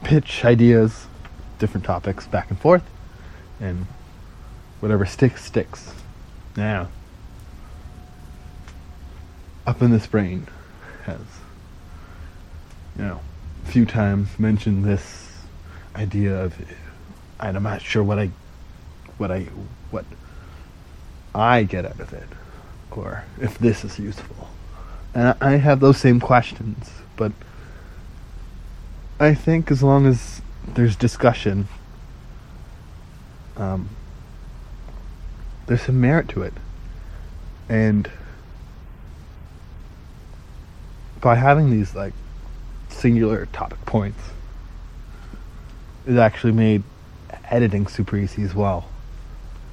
pitch 0.02 0.44
ideas, 0.44 1.07
different 1.59 1.87
topics 1.87 2.26
back 2.26 2.50
and 2.50 2.59
forth, 2.59 2.85
and 3.61 3.87
whatever 4.80 5.07
sticks 5.07 5.44
sticks. 5.44 5.94
Now, 6.57 6.88
up 9.66 9.83
in 9.83 9.90
this 9.90 10.07
brain 10.07 10.46
has, 11.05 11.20
you 12.96 13.05
know, 13.05 13.20
a 13.66 13.70
few 13.70 13.87
times 13.87 14.38
mentioned 14.38 14.85
this 14.85 15.33
idea 15.96 16.44
of, 16.44 16.55
and 17.40 17.57
I'm 17.57 17.62
not 17.62 17.83
sure 17.83 18.03
what 18.03 18.18
I, 18.18 18.31
what 19.18 19.31
I, 19.31 19.44
what 19.90 20.05
I 21.35 21.62
get 21.64 21.85
out 21.85 22.00
of 22.00 22.12
it, 22.12 22.29
or 22.90 23.24
if 23.40 23.59
this 23.59 23.85
is 23.85 23.98
useful. 23.98 24.48
And 25.14 25.37
I 25.40 25.53
have 25.57 25.81
those 25.81 25.96
same 25.98 26.20
questions, 26.20 26.90
but 27.16 27.33
I 29.20 29.35
think 29.35 29.70
as 29.70 29.83
long 29.83 30.07
as 30.07 30.42
there's 30.66 30.96
discussion, 30.96 31.68
um, 33.57 33.88
there's 35.66 35.83
some 35.83 36.00
merit 36.00 36.29
to 36.31 36.42
it. 36.42 36.53
And 37.68 38.11
by 41.24 41.34
having 41.34 41.70
these 41.70 41.94
like 41.94 42.12
singular 42.90 43.46
topic 43.46 43.82
points, 43.87 44.20
it 46.06 46.18
actually 46.18 46.52
made 46.52 46.82
editing 47.50 47.87
super 47.87 48.18
easy 48.18 48.42
as 48.42 48.54
well. 48.54 48.87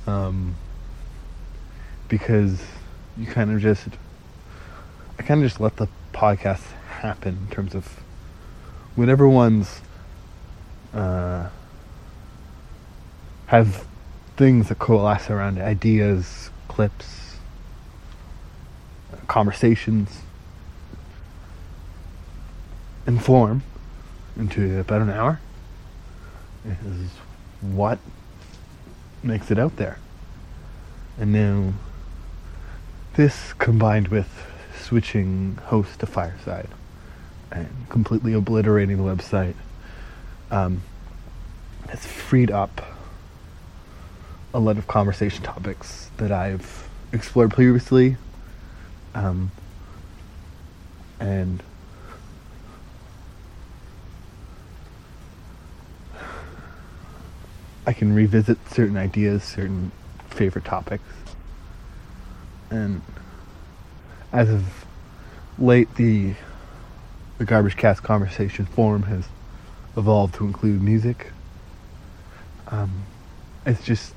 Um, 0.08 0.56
because 2.08 2.64
you 3.18 3.28
kind 3.28 3.52
of 3.52 3.60
just, 3.60 3.90
I 5.20 5.24
kind 5.24 5.44
of 5.44 5.50
just 5.50 5.60
let 5.60 5.76
the 5.76 5.90
podcast 6.14 6.64
happen 7.02 7.38
in 7.46 7.54
terms 7.54 7.76
of 7.76 7.86
whatever 8.96 9.28
ones 9.28 9.82
uh, 10.94 11.50
have 13.48 13.86
things 14.38 14.70
that 14.70 14.80
coalesce 14.80 15.30
around 15.30 15.60
ideas, 15.60 16.50
clips, 16.70 17.36
conversations, 19.28 20.22
and 23.06 23.24
form 23.24 23.64
into 24.38 24.80
about 24.80 25.02
an 25.02 25.10
hour 25.10 25.40
is 26.66 27.10
what 27.62 28.00
makes 29.24 29.52
it 29.52 29.60
out 29.60 29.76
there. 29.78 29.98
And 31.20 31.34
now, 31.34 31.74
this 33.16 33.54
combined 33.54 34.08
with 34.08 34.30
switching 34.80 35.58
host 35.66 36.00
to 36.00 36.06
Fireside 36.06 36.70
and 37.52 37.68
completely 37.90 38.34
obliterating 38.34 38.98
the 38.98 39.04
website 39.04 39.56
um, 40.50 40.82
has 41.90 42.06
freed 42.06 42.50
up 42.50 42.82
a 44.54 44.60
lot 44.60 44.78
of 44.78 44.88
conversation 44.88 45.44
topics 45.44 46.10
that 46.18 46.32
I've 46.32 46.90
explored 47.12 47.52
previously. 47.52 48.18
Um, 49.14 49.52
and 51.20 51.62
I 57.86 57.94
can 57.94 58.14
revisit 58.14 58.58
certain 58.70 58.98
ideas, 58.98 59.44
certain 59.44 59.92
favorite 60.30 60.66
topics. 60.66 61.04
And 62.70 63.02
as 64.32 64.50
of 64.50 64.86
late, 65.58 65.94
the 65.96 66.34
the 67.38 67.46
Garbagecast 67.46 68.04
conversation 68.04 68.68
forum 68.68 69.04
has 69.04 69.28
evolved 69.98 70.36
to 70.36 70.46
include 70.46 70.80
music. 70.82 71.32
Um, 72.68 73.06
it's 73.66 73.84
just 73.84 74.14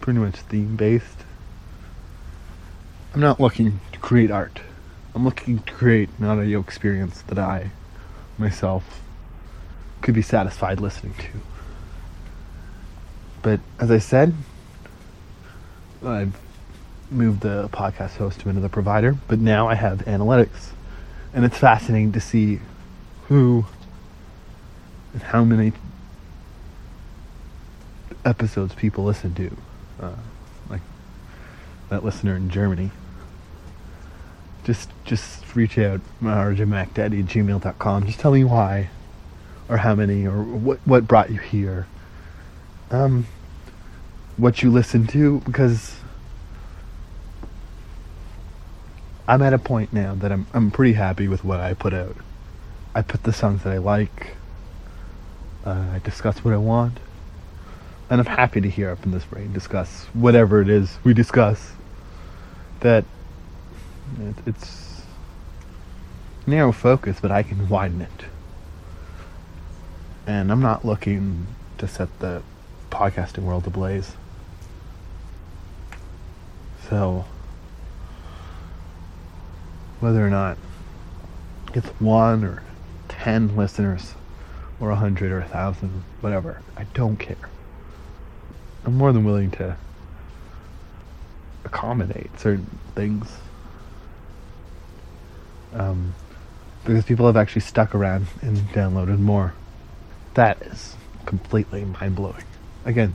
pretty 0.00 0.18
much 0.18 0.34
theme 0.36 0.74
based. 0.74 1.18
I'm 3.14 3.20
not 3.20 3.38
looking 3.38 3.78
to 3.92 3.98
create 4.00 4.32
art. 4.32 4.60
I'm 5.14 5.24
looking 5.24 5.60
to 5.60 5.72
create 5.72 6.08
an 6.18 6.24
audio 6.24 6.58
experience 6.58 7.22
that 7.22 7.38
I 7.38 7.70
myself 8.38 9.00
could 10.02 10.14
be 10.14 10.22
satisfied 10.22 10.80
listening 10.80 11.14
to. 11.14 11.53
But 13.44 13.60
as 13.78 13.90
I 13.90 13.98
said, 13.98 14.34
I've 16.02 16.34
moved 17.10 17.42
the 17.42 17.68
podcast 17.68 18.16
host 18.16 18.40
to 18.40 18.48
another 18.48 18.70
provider, 18.70 19.16
but 19.28 19.38
now 19.38 19.68
I 19.68 19.74
have 19.74 19.98
analytics. 20.06 20.70
And 21.34 21.44
it's 21.44 21.58
fascinating 21.58 22.12
to 22.12 22.20
see 22.20 22.60
who 23.28 23.66
and 25.12 25.22
how 25.22 25.44
many 25.44 25.72
episodes 28.24 28.74
people 28.74 29.04
listen 29.04 29.34
to. 29.34 29.56
Uh, 30.00 30.16
like 30.70 30.80
that 31.90 32.02
listener 32.02 32.36
in 32.36 32.48
Germany. 32.48 32.90
Just 34.64 34.88
just 35.04 35.54
reach 35.54 35.76
out 35.76 36.00
marjamacdaddy 36.22 37.20
at 37.20 37.26
gmail.com. 37.26 38.06
Just 38.06 38.20
tell 38.20 38.32
me 38.32 38.42
why 38.42 38.88
or 39.68 39.76
how 39.76 39.94
many 39.94 40.26
or 40.26 40.42
what 40.42 40.78
what 40.86 41.06
brought 41.06 41.30
you 41.30 41.38
here. 41.40 41.86
Um 42.90 43.26
what 44.36 44.62
you 44.62 44.70
listen 44.70 45.06
to 45.08 45.40
because 45.40 45.96
I'm 49.26 49.42
at 49.42 49.52
a 49.52 49.58
point 49.58 49.92
now 49.92 50.14
that 50.16 50.32
I'm 50.32 50.46
I'm 50.52 50.70
pretty 50.70 50.94
happy 50.94 51.28
with 51.28 51.44
what 51.44 51.60
I 51.60 51.74
put 51.74 51.94
out. 51.94 52.16
I 52.94 53.02
put 53.02 53.22
the 53.22 53.32
songs 53.32 53.62
that 53.62 53.72
I 53.72 53.78
like. 53.78 54.36
Uh, 55.64 55.86
I 55.94 56.00
discuss 56.04 56.44
what 56.44 56.52
I 56.52 56.58
want, 56.58 56.98
and 58.10 58.20
I'm 58.20 58.26
happy 58.26 58.60
to 58.60 58.68
hear 58.68 58.90
up 58.90 59.04
in 59.04 59.12
this 59.12 59.24
brain 59.24 59.52
discuss 59.52 60.04
whatever 60.12 60.60
it 60.60 60.68
is 60.68 60.98
we 61.04 61.14
discuss. 61.14 61.72
That 62.80 63.04
it, 64.20 64.34
it's 64.46 65.02
narrow 66.46 66.72
focus, 66.72 67.18
but 67.20 67.30
I 67.30 67.42
can 67.42 67.68
widen 67.68 68.02
it. 68.02 68.26
And 70.26 70.52
I'm 70.52 70.60
not 70.60 70.84
looking 70.84 71.46
to 71.78 71.88
set 71.88 72.18
the 72.20 72.42
podcasting 72.90 73.44
world 73.44 73.66
ablaze. 73.66 74.16
So 76.88 77.24
whether 80.00 80.24
or 80.24 80.30
not 80.30 80.58
it's 81.72 81.88
one 82.00 82.44
or 82.44 82.62
ten 83.08 83.56
listeners 83.56 84.14
or 84.80 84.90
a 84.90 84.96
hundred 84.96 85.32
or 85.32 85.40
a 85.40 85.48
thousand, 85.48 86.02
whatever, 86.20 86.60
I 86.76 86.84
don't 86.94 87.16
care. 87.16 87.48
I'm 88.84 88.96
more 88.96 89.12
than 89.12 89.24
willing 89.24 89.50
to 89.52 89.76
accommodate 91.64 92.38
certain 92.38 92.78
things. 92.94 93.38
Um, 95.72 96.14
because 96.84 97.04
people 97.04 97.26
have 97.26 97.36
actually 97.36 97.62
stuck 97.62 97.94
around 97.94 98.26
and 98.42 98.58
downloaded 98.70 99.18
more. 99.18 99.54
That 100.34 100.60
is 100.62 100.96
completely 101.24 101.84
mind 101.84 102.16
blowing. 102.16 102.44
Again, 102.84 103.14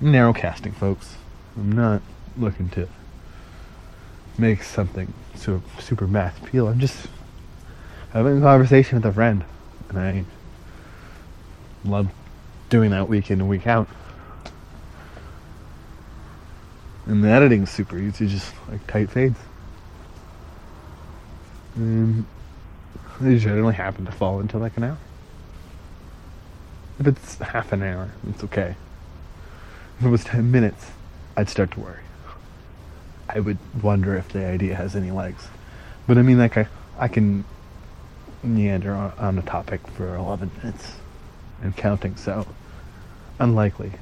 narrow 0.00 0.32
casting, 0.32 0.72
folks. 0.72 1.16
I'm 1.56 1.72
not 1.72 2.02
looking 2.40 2.68
to 2.70 2.88
make 4.38 4.62
something 4.62 5.12
so 5.34 5.62
super 5.78 6.06
mass 6.06 6.36
appeal. 6.38 6.68
I'm 6.68 6.80
just 6.80 7.06
having 8.12 8.38
a 8.38 8.40
conversation 8.40 8.96
with 8.96 9.06
a 9.06 9.12
friend, 9.12 9.44
and 9.88 9.98
I 9.98 10.24
love 11.84 12.10
doing 12.68 12.90
that 12.90 13.08
week 13.08 13.30
in 13.30 13.40
and 13.40 13.48
week 13.48 13.66
out. 13.66 13.88
And 17.06 17.24
the 17.24 17.28
editing's 17.28 17.70
super 17.70 17.98
easy, 17.98 18.28
just 18.28 18.52
like 18.68 18.86
tight 18.86 19.10
fades. 19.10 19.38
And 21.74 22.24
they 23.20 23.38
generally 23.38 23.74
happen 23.74 24.04
to 24.06 24.12
fall 24.12 24.40
into 24.40 24.58
like 24.58 24.76
an 24.76 24.84
hour. 24.84 24.98
If 26.98 27.06
it's 27.06 27.38
half 27.38 27.72
an 27.72 27.82
hour, 27.82 28.10
it's 28.28 28.44
okay. 28.44 28.76
If 29.98 30.06
it 30.06 30.08
was 30.08 30.24
10 30.24 30.50
minutes, 30.50 30.86
I'd 31.36 31.48
start 31.48 31.70
to 31.72 31.80
worry. 31.80 32.00
I 33.34 33.40
would 33.40 33.58
wonder 33.82 34.16
if 34.16 34.28
the 34.30 34.44
idea 34.44 34.74
has 34.74 34.96
any 34.96 35.10
legs. 35.10 35.48
But 36.06 36.18
I 36.18 36.22
mean, 36.22 36.38
like, 36.38 36.56
I, 36.56 36.66
I 36.98 37.08
can 37.08 37.44
meander 38.42 38.92
on, 38.92 39.12
on 39.18 39.38
a 39.38 39.42
topic 39.42 39.86
for 39.88 40.16
11 40.16 40.50
minutes 40.58 40.94
and 41.62 41.76
counting, 41.76 42.16
so 42.16 42.46
unlikely. 43.38 43.92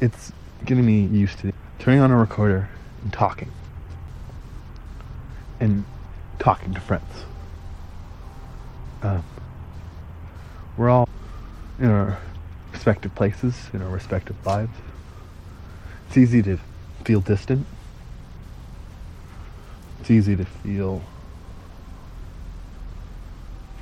It's 0.00 0.32
getting 0.64 0.84
me 0.84 1.06
used 1.06 1.38
to 1.40 1.52
turning 1.78 2.00
on 2.00 2.10
a 2.10 2.16
recorder 2.16 2.68
and 3.02 3.12
talking. 3.12 3.50
And 5.60 5.84
talking 6.38 6.74
to 6.74 6.80
friends. 6.80 7.24
Um, 9.02 9.22
we're 10.76 10.90
all 10.90 11.08
in 11.78 11.86
our 11.86 12.18
respective 12.72 13.14
places, 13.14 13.70
in 13.72 13.82
our 13.82 13.88
respective 13.88 14.44
lives. 14.44 14.76
It's 16.08 16.16
easy 16.16 16.42
to 16.42 16.58
feel 17.04 17.20
distant. 17.20 17.66
It's 20.00 20.10
easy 20.10 20.36
to 20.36 20.44
feel 20.44 21.02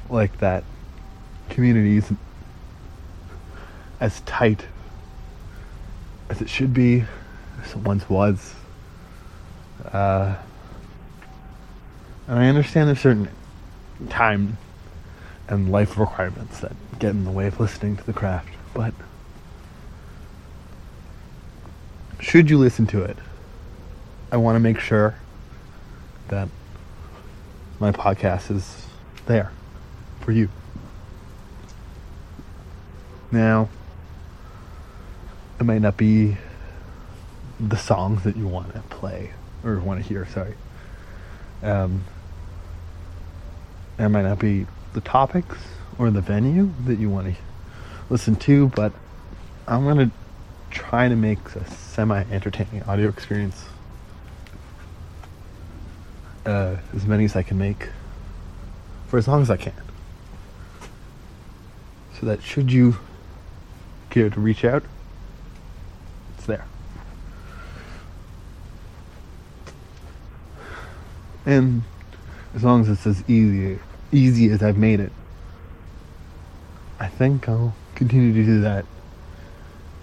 like 0.08 0.38
that 0.38 0.64
community 1.48 1.96
isn't 1.96 2.18
as 4.00 4.20
tight 4.20 4.66
as 6.28 6.40
it 6.40 6.48
should 6.48 6.74
be, 6.74 7.04
as 7.62 7.72
it 7.72 7.78
once 7.78 8.08
was. 8.08 8.54
Uh, 9.92 10.36
and 12.26 12.38
I 12.38 12.46
understand 12.48 12.88
there's 12.88 13.00
certain 13.00 13.28
time 14.08 14.56
and 15.48 15.70
life 15.70 15.98
requirements 15.98 16.60
that 16.60 16.72
get 16.98 17.10
in 17.10 17.24
the 17.24 17.30
way 17.30 17.46
of 17.46 17.60
listening 17.60 17.96
to 17.96 18.04
the 18.04 18.12
craft, 18.12 18.48
but 18.72 18.94
should 22.24 22.48
you 22.48 22.56
listen 22.56 22.86
to 22.86 23.02
it, 23.02 23.18
I 24.32 24.38
want 24.38 24.56
to 24.56 24.60
make 24.60 24.80
sure 24.80 25.14
that 26.28 26.48
my 27.78 27.92
podcast 27.92 28.50
is 28.50 28.86
there 29.26 29.52
for 30.20 30.32
you. 30.32 30.48
Now, 33.30 33.68
it 35.60 35.64
might 35.64 35.82
not 35.82 35.98
be 35.98 36.38
the 37.60 37.76
songs 37.76 38.24
that 38.24 38.36
you 38.36 38.48
want 38.48 38.72
to 38.72 38.80
play 38.80 39.32
or 39.62 39.78
want 39.78 40.02
to 40.02 40.08
hear, 40.08 40.26
sorry. 40.26 40.54
Um, 41.62 42.04
it 43.98 44.08
might 44.08 44.22
not 44.22 44.38
be 44.38 44.66
the 44.94 45.00
topics 45.02 45.58
or 45.98 46.10
the 46.10 46.22
venue 46.22 46.72
that 46.86 46.98
you 46.98 47.10
want 47.10 47.34
to 47.34 47.40
listen 48.08 48.34
to, 48.36 48.68
but 48.68 48.92
I'm 49.68 49.84
going 49.84 49.98
to 49.98 50.10
try 50.74 51.08
to 51.08 51.16
make 51.16 51.38
a 51.54 51.64
semi 51.70 52.24
entertaining 52.30 52.82
audio 52.82 53.08
experience 53.08 53.64
uh, 56.44 56.76
as 56.94 57.06
many 57.06 57.24
as 57.24 57.36
I 57.36 57.42
can 57.42 57.56
make 57.56 57.88
for 59.06 59.16
as 59.16 59.28
long 59.28 59.40
as 59.40 59.50
I 59.50 59.56
can. 59.56 59.72
So 62.18 62.26
that 62.26 62.42
should 62.42 62.72
you 62.72 62.96
care 64.10 64.28
to 64.28 64.40
reach 64.40 64.64
out, 64.64 64.82
it's 66.36 66.46
there. 66.46 66.66
And 71.46 71.82
as 72.54 72.64
long 72.64 72.82
as 72.82 72.88
it's 72.88 73.06
as 73.06 73.28
easy 73.28 73.78
easy 74.12 74.50
as 74.50 74.62
I've 74.62 74.78
made 74.78 75.00
it, 75.00 75.12
I 77.00 77.08
think 77.08 77.48
I'll 77.48 77.74
continue 77.94 78.32
to 78.32 78.44
do 78.44 78.60
that 78.60 78.84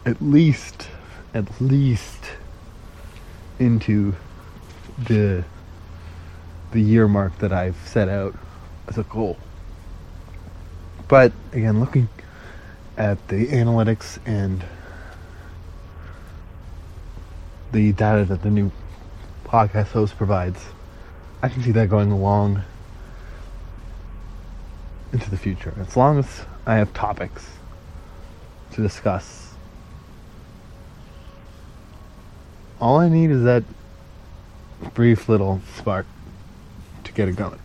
at 0.06 0.22
least 0.22 0.88
at 1.34 1.62
least 1.62 2.32
into 3.60 4.16
the 4.97 5.43
the 6.72 6.82
year 6.82 7.08
mark 7.08 7.38
that 7.39 7.52
I've 7.52 7.78
set 7.86 8.10
out 8.10 8.36
as 8.88 8.97
a 8.97 9.04
goal. 9.04 9.38
But 11.08 11.34
again, 11.52 11.80
looking 11.80 12.08
at 12.97 13.28
the 13.28 13.47
analytics 13.47 14.20
and 14.26 14.64
the 17.72 17.91
data 17.91 18.26
that 18.26 18.41
the 18.41 18.49
new 18.49 18.72
podcast 19.45 19.88
host 19.88 20.18
provides, 20.18 20.64
I 21.41 21.49
can 21.49 21.62
see 21.62 21.72
that 21.72 21.89
going 21.89 22.12
along 22.12 22.64
into 25.12 25.30
the 25.30 25.38
future. 25.38 25.74
As 25.80 25.97
long 25.97 26.20
as 26.20 26.45
I 26.66 26.76
have 26.76 26.93
topics 26.93 27.45
to 28.72 28.82
discuss, 28.82 29.41
all 32.82 32.97
I 32.97 33.07
need 33.07 33.29
is 33.29 33.43
that 33.43 33.63
brief 34.95 35.29
little 35.29 35.61
spark 35.75 36.07
to 37.03 37.11
get 37.13 37.29
it 37.29 37.36
going. 37.36 37.59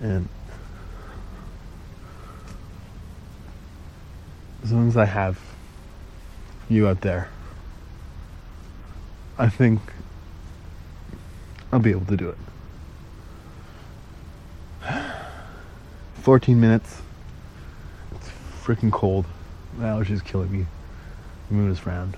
And 0.00 0.28
as 4.64 4.72
long 4.72 4.88
as 4.88 4.96
I 4.96 5.04
have 5.04 5.38
you 6.70 6.88
out 6.88 7.02
there, 7.02 7.28
I 9.38 9.50
think 9.50 9.80
I'll 11.70 11.80
be 11.80 11.90
able 11.90 12.06
to 12.06 12.16
do 12.16 12.30
it. 12.30 12.38
14 16.22 16.58
minutes. 16.58 17.02
It's 18.12 18.30
freaking 18.64 18.90
cold. 18.90 19.26
The 19.78 19.84
allergies 19.84 20.24
killing 20.24 20.52
me. 20.52 20.66
The 21.48 21.54
moon 21.54 21.70
is 21.70 21.86
round. 21.86 22.16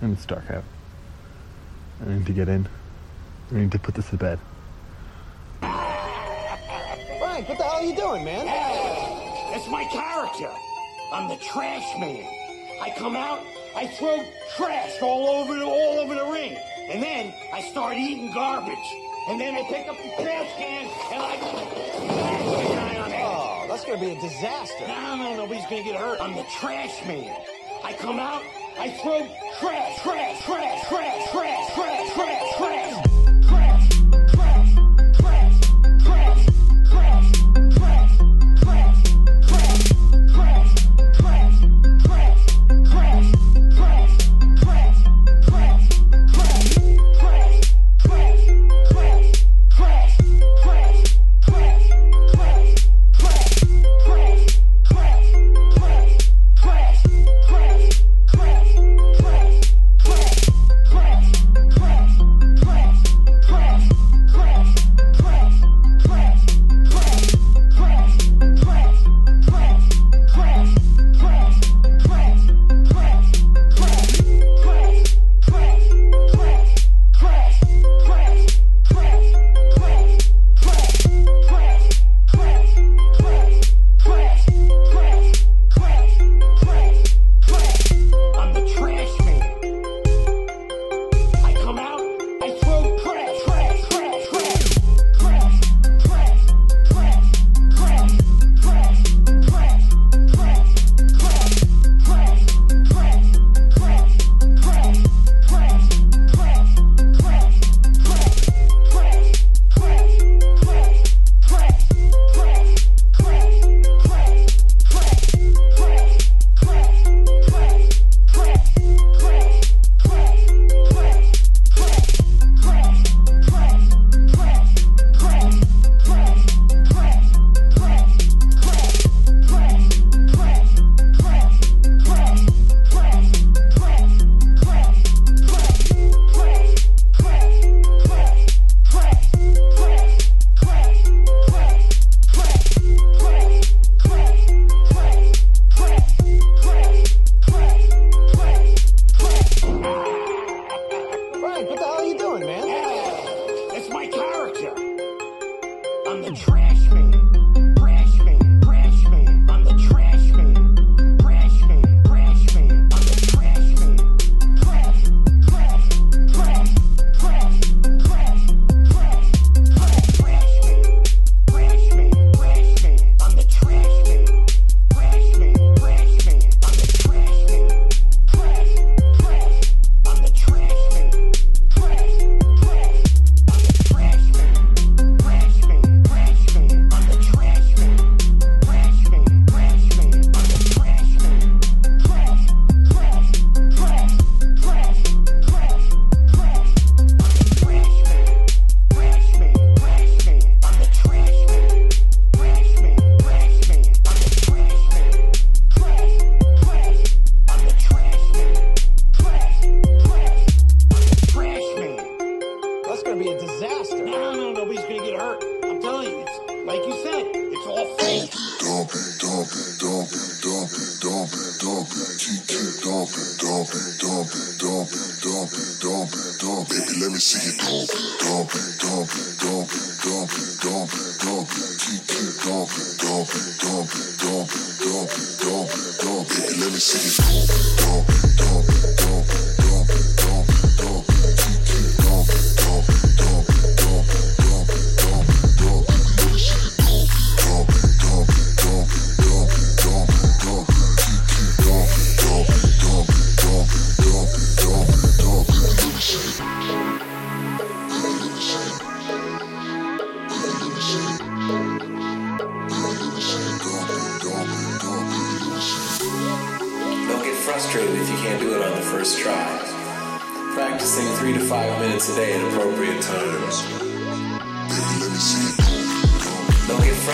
And 0.00 0.12
it's 0.12 0.26
dark 0.26 0.50
out. 0.50 0.64
I 2.04 2.12
need 2.12 2.26
to 2.26 2.32
get 2.32 2.48
in. 2.48 2.68
I 3.50 3.54
need 3.54 3.72
to 3.72 3.78
put 3.78 3.94
this 3.94 4.10
to 4.10 4.16
bed. 4.16 4.38
Frank, 5.60 7.48
what 7.48 7.58
the 7.58 7.64
hell 7.64 7.76
are 7.76 7.82
you 7.82 7.94
doing, 7.96 8.24
man? 8.24 8.46
That's 8.46 9.68
my 9.68 9.84
character. 9.84 10.50
I'm 11.12 11.28
the 11.28 11.36
trash 11.36 11.96
man. 11.98 12.26
I 12.82 12.90
come 12.98 13.16
out, 13.16 13.40
I 13.76 13.86
throw 13.86 14.24
trash 14.56 15.00
all 15.00 15.28
over 15.28 15.54
the, 15.54 15.64
all 15.64 16.00
over 16.00 16.14
the 16.14 16.26
ring, 16.26 16.56
and 16.90 17.02
then 17.02 17.32
I 17.52 17.62
start 17.62 17.96
eating 17.96 18.32
garbage. 18.32 18.76
And 19.28 19.40
then 19.40 19.54
I 19.54 19.62
pick 19.62 19.88
up 19.88 19.96
the 19.96 20.22
trash 20.22 20.52
can 20.58 20.86
and 21.12 21.22
I 21.22 22.73
that's 23.74 23.86
gonna 23.86 24.00
be 24.00 24.10
a 24.12 24.20
disaster. 24.20 24.86
No, 24.86 25.16
no, 25.16 25.34
nobody's 25.34 25.64
gonna 25.64 25.82
get 25.82 25.96
hurt. 25.96 26.20
I'm 26.20 26.36
the 26.36 26.44
trash 26.44 27.04
man. 27.06 27.36
I 27.82 27.92
come 27.94 28.20
out, 28.20 28.42
I 28.78 28.90
throw 28.90 29.26
trash, 29.58 30.00
trash, 30.00 30.44
trash, 30.44 30.86
trash, 30.86 31.30
trash, 31.32 31.74
trash, 31.74 32.14
trash. 32.14 32.56
Trash, 32.56 33.13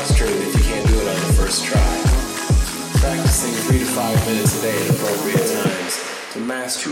frustrated 0.07 0.41
if 0.49 0.57
you 0.57 0.65
can't 0.65 0.87
do 0.89 0.95
it 0.95 1.09
on 1.09 1.15
the 1.27 1.33
first 1.35 1.63
try. 1.63 1.79
Practicing 3.01 3.53
three 3.65 3.81
to 3.81 3.85
five 3.85 4.17
minutes 4.27 4.59
a 4.59 4.63
day 4.63 4.83
at 4.85 4.91
appropriate 4.91 5.47
times 5.63 6.33
to 6.33 6.41
master. 6.41 6.91